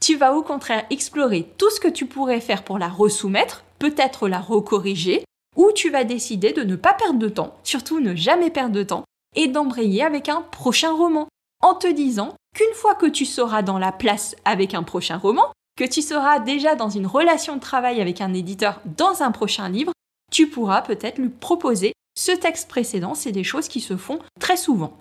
Tu 0.01 0.17
vas 0.17 0.35
au 0.35 0.43
contraire 0.43 0.85
explorer 0.91 1.49
tout 1.59 1.71
ce 1.71 1.79
que 1.79 1.89
tu 1.89 2.07
pourrais 2.07 2.41
faire 2.41 2.65
pour 2.65 2.79
la 2.79 2.89
resoumettre, 2.89 3.63
peut-être 3.79 4.29
la 4.29 4.41
recorriger, 4.41 5.25
ou 5.57 5.71
tu 5.73 5.91
vas 5.91 6.03
décider 6.03 6.53
de 6.53 6.65
ne 6.65 6.75
pas 6.75 6.93
perdre 6.93 7.21
de 7.21 7.29
temps, 7.29 7.55
surtout 7.63 8.01
ne 8.01 8.17
jamais 8.17 8.51
perdre 8.51 8.75
de 8.75 8.83
temps, 8.83 9.05
et 9.37 9.47
d'embrayer 9.47 10.03
avec 10.03 10.29
un 10.29 10.43
prochain 10.43 10.93
roman, 10.93 11.29
en 11.63 11.75
te 11.75 11.87
disant 11.87 12.35
qu'une 12.57 12.75
fois 12.75 12.97
que 12.97 13.07
tu 13.07 13.25
seras 13.25 13.63
dans 13.63 13.79
la 13.79 13.93
place 13.93 14.35
avec 14.45 14.75
un 14.75 14.83
prochain 14.83 15.19
roman, 15.19 15.53
que 15.79 15.85
tu 15.85 16.03
seras 16.03 16.41
déjà 16.41 16.75
dans 16.75 16.91
une 16.91 17.07
relation 17.07 17.55
de 17.55 17.61
travail 17.61 18.01
avec 18.01 18.21
un 18.21 18.35
éditeur 18.35 18.81
dans 18.85 19.23
un 19.23 19.31
prochain 19.31 19.69
livre, 19.69 19.93
tu 20.33 20.49
pourras 20.49 20.83
peut-être 20.83 21.19
lui 21.19 21.29
proposer 21.29 21.93
ce 22.17 22.33
texte 22.33 22.69
précédent, 22.69 23.15
c'est 23.15 23.33
des 23.33 23.45
choses 23.45 23.69
qui 23.69 23.81
se 23.81 23.97
font 23.97 24.19
très 24.41 24.57
souvent. 24.57 24.97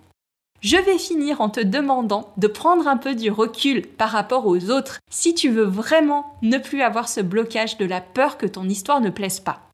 Je 0.62 0.77
vais 0.77 0.98
finir 0.98 1.41
en 1.41 1.50
te 1.50 1.60
demandant 1.60 2.32
de 2.38 2.48
prendre 2.48 2.88
un 2.88 2.96
peu 2.96 3.15
du 3.15 3.29
recul 3.29 3.86
par 3.86 4.10
rapport 4.10 4.48
aux 4.48 4.70
autres 4.70 5.00
si 5.12 5.36
tu 5.36 5.50
veux 5.50 5.65
vraiment 5.65 6.38
ne 6.41 6.58
plus 6.58 6.82
avoir 6.82 7.10
ce 7.10 7.20
blocage 7.20 7.77
de 7.77 7.86
la 7.86 8.00
peur 8.00 8.38
que 8.38 8.46
ton 8.46 8.67
histoire 8.70 9.01
ne 9.01 9.10
plaise 9.10 9.41
pas. 9.41 9.70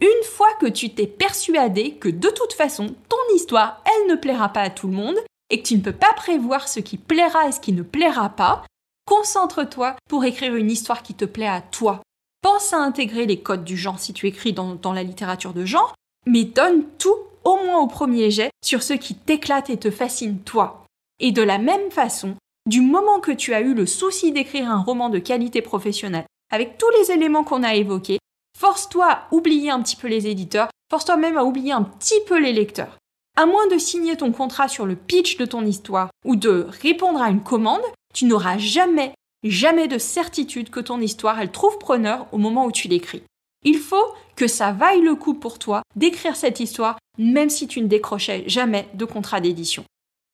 Une 0.00 0.24
fois 0.24 0.48
que 0.60 0.66
tu 0.66 0.90
t'es 0.90 1.08
persuadé 1.08 1.94
que 1.96 2.08
de 2.08 2.28
toute 2.28 2.52
façon 2.52 2.94
ton 3.08 3.34
histoire 3.34 3.82
elle 3.84 4.10
ne 4.10 4.14
plaira 4.14 4.50
pas 4.50 4.62
à 4.62 4.70
tout 4.70 4.86
le 4.86 4.94
monde 4.94 5.16
et 5.50 5.60
que 5.60 5.66
tu 5.66 5.76
ne 5.76 5.82
peux 5.82 5.92
pas 5.92 6.12
prévoir 6.14 6.68
ce 6.68 6.78
qui 6.78 6.98
plaira 6.98 7.48
et 7.48 7.52
ce 7.52 7.58
qui 7.58 7.72
ne 7.72 7.82
plaira 7.82 8.28
pas, 8.28 8.64
concentre-toi 9.06 9.96
pour 10.08 10.24
écrire 10.24 10.54
une 10.54 10.70
histoire 10.70 11.02
qui 11.02 11.14
te 11.14 11.24
plaît 11.24 11.48
à 11.48 11.62
toi. 11.62 12.00
Pense 12.42 12.72
à 12.72 12.78
intégrer 12.78 13.26
les 13.26 13.40
codes 13.40 13.64
du 13.64 13.76
genre 13.76 13.98
si 13.98 14.12
tu 14.12 14.28
écris 14.28 14.52
dans, 14.52 14.76
dans 14.76 14.92
la 14.92 15.02
littérature 15.02 15.52
de 15.52 15.64
genre, 15.64 15.94
mais 16.28 16.44
donne 16.44 16.84
tout 16.98 17.16
au 17.44 17.56
moins 17.64 17.80
au 17.80 17.86
premier 17.86 18.30
jet, 18.30 18.50
sur 18.62 18.82
ce 18.82 18.92
qui 18.92 19.14
t'éclate 19.14 19.70
et 19.70 19.78
te 19.78 19.90
fascine 19.90 20.38
toi. 20.40 20.84
Et 21.18 21.32
de 21.32 21.42
la 21.42 21.58
même 21.58 21.90
façon, 21.90 22.36
du 22.68 22.82
moment 22.82 23.20
que 23.20 23.32
tu 23.32 23.54
as 23.54 23.62
eu 23.62 23.72
le 23.72 23.86
souci 23.86 24.30
d'écrire 24.30 24.70
un 24.70 24.82
roman 24.82 25.08
de 25.08 25.18
qualité 25.18 25.62
professionnelle, 25.62 26.26
avec 26.52 26.76
tous 26.76 26.90
les 27.00 27.12
éléments 27.12 27.44
qu'on 27.44 27.62
a 27.62 27.74
évoqués, 27.74 28.18
force-toi 28.56 29.10
à 29.10 29.28
oublier 29.30 29.70
un 29.70 29.80
petit 29.80 29.96
peu 29.96 30.08
les 30.08 30.26
éditeurs, 30.26 30.68
force-toi 30.90 31.16
même 31.16 31.38
à 31.38 31.44
oublier 31.44 31.72
un 31.72 31.82
petit 31.82 32.20
peu 32.26 32.38
les 32.38 32.52
lecteurs. 32.52 32.98
À 33.36 33.46
moins 33.46 33.66
de 33.68 33.78
signer 33.78 34.16
ton 34.16 34.32
contrat 34.32 34.68
sur 34.68 34.84
le 34.84 34.96
pitch 34.96 35.36
de 35.38 35.46
ton 35.46 35.64
histoire 35.64 36.10
ou 36.24 36.36
de 36.36 36.66
répondre 36.82 37.22
à 37.22 37.30
une 37.30 37.42
commande, 37.42 37.82
tu 38.12 38.26
n'auras 38.26 38.58
jamais, 38.58 39.14
jamais 39.44 39.88
de 39.88 39.96
certitude 39.98 40.70
que 40.70 40.80
ton 40.80 41.00
histoire, 41.00 41.40
elle 41.40 41.52
trouve 41.52 41.78
preneur 41.78 42.26
au 42.32 42.38
moment 42.38 42.66
où 42.66 42.72
tu 42.72 42.88
l'écris. 42.88 43.22
Il 43.70 43.76
faut 43.76 44.14
que 44.34 44.46
ça 44.46 44.72
vaille 44.72 45.02
le 45.02 45.14
coup 45.14 45.34
pour 45.34 45.58
toi 45.58 45.82
d'écrire 45.94 46.36
cette 46.36 46.58
histoire, 46.58 46.98
même 47.18 47.50
si 47.50 47.68
tu 47.68 47.82
ne 47.82 47.86
décrochais 47.86 48.44
jamais 48.46 48.88
de 48.94 49.04
contrat 49.04 49.42
d'édition. 49.42 49.84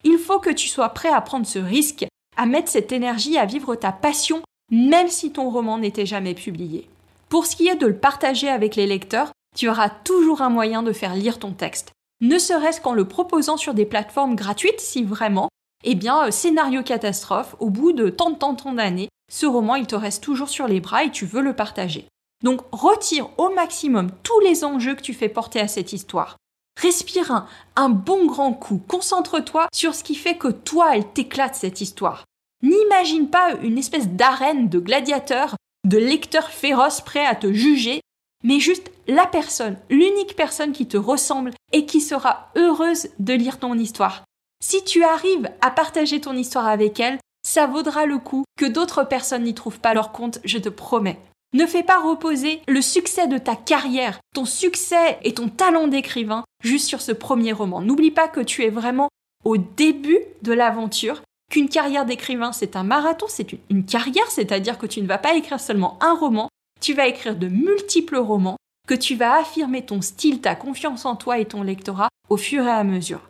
Il 0.04 0.18
faut 0.18 0.38
que 0.38 0.50
tu 0.50 0.68
sois 0.68 0.90
prêt 0.90 1.08
à 1.08 1.20
prendre 1.20 1.44
ce 1.44 1.58
risque, 1.58 2.06
à 2.36 2.46
mettre 2.46 2.68
cette 2.68 2.92
énergie 2.92 3.36
à 3.36 3.44
vivre 3.44 3.74
ta 3.74 3.90
passion, 3.90 4.40
même 4.70 5.08
si 5.08 5.32
ton 5.32 5.50
roman 5.50 5.78
n'était 5.78 6.06
jamais 6.06 6.34
publié. 6.34 6.88
Pour 7.28 7.46
ce 7.46 7.56
qui 7.56 7.66
est 7.66 7.74
de 7.74 7.88
le 7.88 7.96
partager 7.96 8.48
avec 8.48 8.76
les 8.76 8.86
lecteurs, 8.86 9.32
tu 9.56 9.68
auras 9.68 9.90
toujours 9.90 10.40
un 10.40 10.48
moyen 10.48 10.84
de 10.84 10.92
faire 10.92 11.16
lire 11.16 11.40
ton 11.40 11.50
texte, 11.50 11.90
ne 12.20 12.38
serait-ce 12.38 12.80
qu'en 12.80 12.92
le 12.92 13.08
proposant 13.08 13.56
sur 13.56 13.74
des 13.74 13.84
plateformes 13.84 14.36
gratuites 14.36 14.80
si 14.80 15.02
vraiment, 15.02 15.48
eh 15.82 15.96
bien, 15.96 16.28
euh, 16.28 16.30
scénario 16.30 16.84
catastrophe, 16.84 17.56
au 17.58 17.68
bout 17.68 17.90
de 17.90 18.10
tant 18.10 18.30
de 18.30 18.36
tant, 18.36 18.54
tant 18.54 18.74
d'années, 18.74 19.08
ce 19.28 19.44
roman, 19.44 19.74
il 19.74 19.88
te 19.88 19.96
reste 19.96 20.22
toujours 20.22 20.50
sur 20.50 20.68
les 20.68 20.78
bras 20.78 21.02
et 21.02 21.10
tu 21.10 21.26
veux 21.26 21.42
le 21.42 21.56
partager. 21.56 22.06
Donc 22.44 22.60
retire 22.72 23.30
au 23.38 23.48
maximum 23.48 24.10
tous 24.22 24.38
les 24.40 24.64
enjeux 24.64 24.94
que 24.94 25.02
tu 25.02 25.14
fais 25.14 25.30
porter 25.30 25.60
à 25.60 25.66
cette 25.66 25.94
histoire. 25.94 26.36
Respire 26.80 27.46
un, 27.76 27.88
bon 27.88 28.26
grand 28.26 28.52
coup, 28.52 28.82
concentre-toi 28.86 29.68
sur 29.72 29.94
ce 29.94 30.04
qui 30.04 30.14
fait 30.14 30.36
que 30.36 30.48
toi, 30.48 30.94
elle 30.94 31.08
t'éclate 31.08 31.54
cette 31.54 31.80
histoire. 31.80 32.24
N'imagine 32.62 33.30
pas 33.30 33.54
une 33.62 33.78
espèce 33.78 34.08
d'arène 34.08 34.68
de 34.68 34.78
gladiateurs, 34.78 35.56
de 35.86 35.96
lecteurs 35.96 36.50
féroces 36.50 37.00
prêts 37.00 37.24
à 37.24 37.34
te 37.34 37.52
juger, 37.52 38.00
mais 38.42 38.60
juste 38.60 38.90
la 39.06 39.26
personne, 39.26 39.78
l'unique 39.88 40.36
personne 40.36 40.72
qui 40.72 40.86
te 40.86 40.96
ressemble 40.98 41.52
et 41.72 41.86
qui 41.86 42.00
sera 42.00 42.50
heureuse 42.56 43.08
de 43.18 43.32
lire 43.32 43.58
ton 43.58 43.78
histoire. 43.78 44.24
Si 44.62 44.84
tu 44.84 45.02
arrives 45.02 45.50
à 45.62 45.70
partager 45.70 46.20
ton 46.20 46.34
histoire 46.34 46.66
avec 46.66 47.00
elle, 47.00 47.18
ça 47.46 47.66
vaudra 47.66 48.04
le 48.04 48.18
coup 48.18 48.44
que 48.58 48.66
d'autres 48.66 49.04
personnes 49.04 49.44
n'y 49.44 49.54
trouvent 49.54 49.80
pas 49.80 49.94
leur 49.94 50.12
compte, 50.12 50.40
je 50.44 50.58
te 50.58 50.68
promets. 50.68 51.20
Ne 51.54 51.66
fais 51.66 51.84
pas 51.84 52.00
reposer 52.00 52.60
le 52.66 52.82
succès 52.82 53.28
de 53.28 53.38
ta 53.38 53.54
carrière, 53.54 54.18
ton 54.34 54.44
succès 54.44 55.20
et 55.22 55.34
ton 55.34 55.48
talent 55.48 55.86
d'écrivain 55.86 56.44
juste 56.64 56.88
sur 56.88 57.00
ce 57.00 57.12
premier 57.12 57.52
roman. 57.52 57.80
N'oublie 57.80 58.10
pas 58.10 58.26
que 58.26 58.40
tu 58.40 58.64
es 58.64 58.70
vraiment 58.70 59.08
au 59.44 59.56
début 59.56 60.18
de 60.42 60.52
l'aventure, 60.52 61.22
qu'une 61.52 61.68
carrière 61.68 62.06
d'écrivain 62.06 62.50
c'est 62.50 62.74
un 62.74 62.82
marathon, 62.82 63.26
c'est 63.28 63.52
une, 63.70 63.84
carrière, 63.84 64.28
c'est-à-dire 64.32 64.78
que 64.78 64.86
tu 64.86 65.00
ne 65.00 65.06
vas 65.06 65.18
pas 65.18 65.36
écrire 65.36 65.60
seulement 65.60 65.96
un 66.00 66.14
roman, 66.14 66.48
tu 66.80 66.92
vas 66.92 67.06
écrire 67.06 67.36
de 67.36 67.46
multiples 67.46 68.16
romans, 68.16 68.56
que 68.88 68.94
tu 68.94 69.14
vas 69.14 69.38
affirmer 69.38 69.86
ton 69.86 70.02
style, 70.02 70.40
ta 70.40 70.56
confiance 70.56 71.04
en 71.04 71.14
toi 71.14 71.38
et 71.38 71.44
ton 71.44 71.62
lectorat 71.62 72.08
au 72.30 72.36
fur 72.36 72.64
et 72.64 72.70
à 72.70 72.82
mesure. 72.82 73.20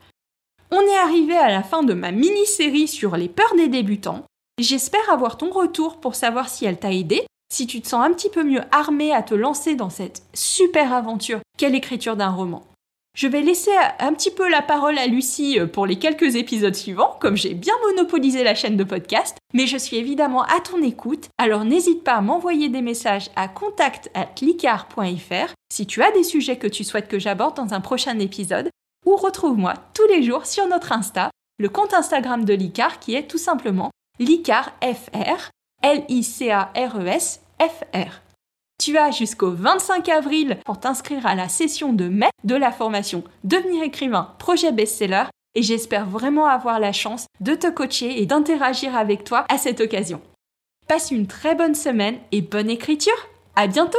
On 0.71 0.81
est 0.81 0.97
arrivé 0.97 1.37
à 1.37 1.51
la 1.51 1.63
fin 1.63 1.83
de 1.83 1.93
ma 1.93 2.11
mini-série 2.11 2.89
sur 2.89 3.19
les 3.19 3.29
peurs 3.29 3.55
des 3.55 3.69
débutants. 3.69 4.25
J'espère 4.59 5.11
avoir 5.11 5.37
ton 5.37 5.51
retour 5.51 6.01
pour 6.01 6.15
savoir 6.15 6.49
si 6.49 6.65
elle 6.65 6.79
t'a 6.79 6.91
aidé 6.93 7.27
si 7.53 7.67
tu 7.67 7.81
te 7.81 7.89
sens 7.89 8.05
un 8.05 8.13
petit 8.13 8.31
peu 8.31 8.43
mieux 8.43 8.63
armé 8.73 9.13
à 9.13 9.23
te 9.23 9.35
lancer 9.35 9.75
dans 9.75 9.91
cette 9.91 10.23
super 10.35 10.93
aventure 10.93 11.41
qu'est 11.57 11.71
l'écriture 11.71 12.17
d'un 12.17 12.31
roman. 12.31 12.65
Je 13.17 13.29
vais 13.29 13.43
laisser 13.43 13.71
un 14.01 14.13
petit 14.13 14.33
peu 14.33 14.51
la 14.51 14.61
parole 14.61 14.99
à 14.99 15.07
Lucie 15.07 15.61
euh, 15.61 15.69
pour 15.69 15.87
les 15.87 16.01
quelques 16.01 16.35
épisodes 16.35 16.75
suivants, 16.75 17.17
comme 17.21 17.37
j'ai 17.37 17.55
bien 17.55 17.75
monopolisé 17.87 18.43
la 18.43 18.57
chaîne 18.57 18.77
de 18.77 18.83
podcast, 18.83 19.39
mais 19.53 19.69
je 19.69 19.77
suis 19.77 19.99
évidemment 19.99 20.43
à 20.43 20.59
ton 20.59 20.83
écoute, 20.83 21.29
alors 21.39 21.65
n'hésite 21.65 22.03
pas 22.03 22.15
à 22.15 22.23
m'envoyer 22.23 22.71
des 22.71 22.83
messages 22.83 23.31
à 23.37 23.47
contact@licar.fr 23.47 25.55
si 25.71 25.87
tu 25.87 26.03
as 26.03 26.11
des 26.11 26.25
sujets 26.25 26.57
que 26.57 26.67
tu 26.67 26.83
souhaites 26.83 27.07
que 27.07 27.21
j'aborde 27.21 27.57
dans 27.57 27.73
un 27.73 27.81
prochain 27.81 28.19
épisode, 28.19 28.69
ou 29.07 29.15
retrouve-moi 29.15 29.75
tous 29.95 30.09
les 30.09 30.25
jours 30.25 30.47
sur 30.47 30.67
notre 30.67 30.91
Insta, 30.91 31.31
le 31.59 31.69
compte 31.69 31.95
Instagram 31.95 32.45
de 32.45 32.55
l'ICAR 32.55 32.99
qui 32.99 33.15
est 33.15 33.29
tout 33.29 33.39
simplement 33.39 33.93
l'ICARFR, 34.19 35.51
L-I-C-A-R-E-S 35.85 37.43
FR. 37.61 38.23
Tu 38.83 38.97
as 38.97 39.11
jusqu'au 39.11 39.51
25 39.51 40.09
avril 40.09 40.57
pour 40.65 40.81
t'inscrire 40.81 41.27
à 41.27 41.35
la 41.35 41.51
session 41.51 41.93
de 41.93 42.09
mai 42.09 42.31
de 42.43 42.55
la 42.55 42.73
formation 42.73 43.23
Devenir 43.45 43.83
écrivain, 43.83 44.35
projet 44.39 44.73
best-seller 44.73 45.25
et 45.55 45.63
j'espère 45.63 46.07
vraiment 46.07 46.47
avoir 46.47 46.81
la 46.81 46.93
chance 46.93 47.27
de 47.41 47.55
te 47.55 47.71
coacher 47.71 48.19
et 48.19 48.25
d'interagir 48.25 48.97
avec 48.97 49.25
toi 49.25 49.45
à 49.51 49.59
cette 49.59 49.83
occasion. 49.83 50.23
Passe 50.89 51.11
une 51.11 51.27
très 51.27 51.55
bonne 51.55 51.75
semaine 51.75 52.17
et 52.33 52.41
bonne 52.41 52.71
écriture. 52.71 53.29
À 53.55 53.67
bientôt! 53.67 53.99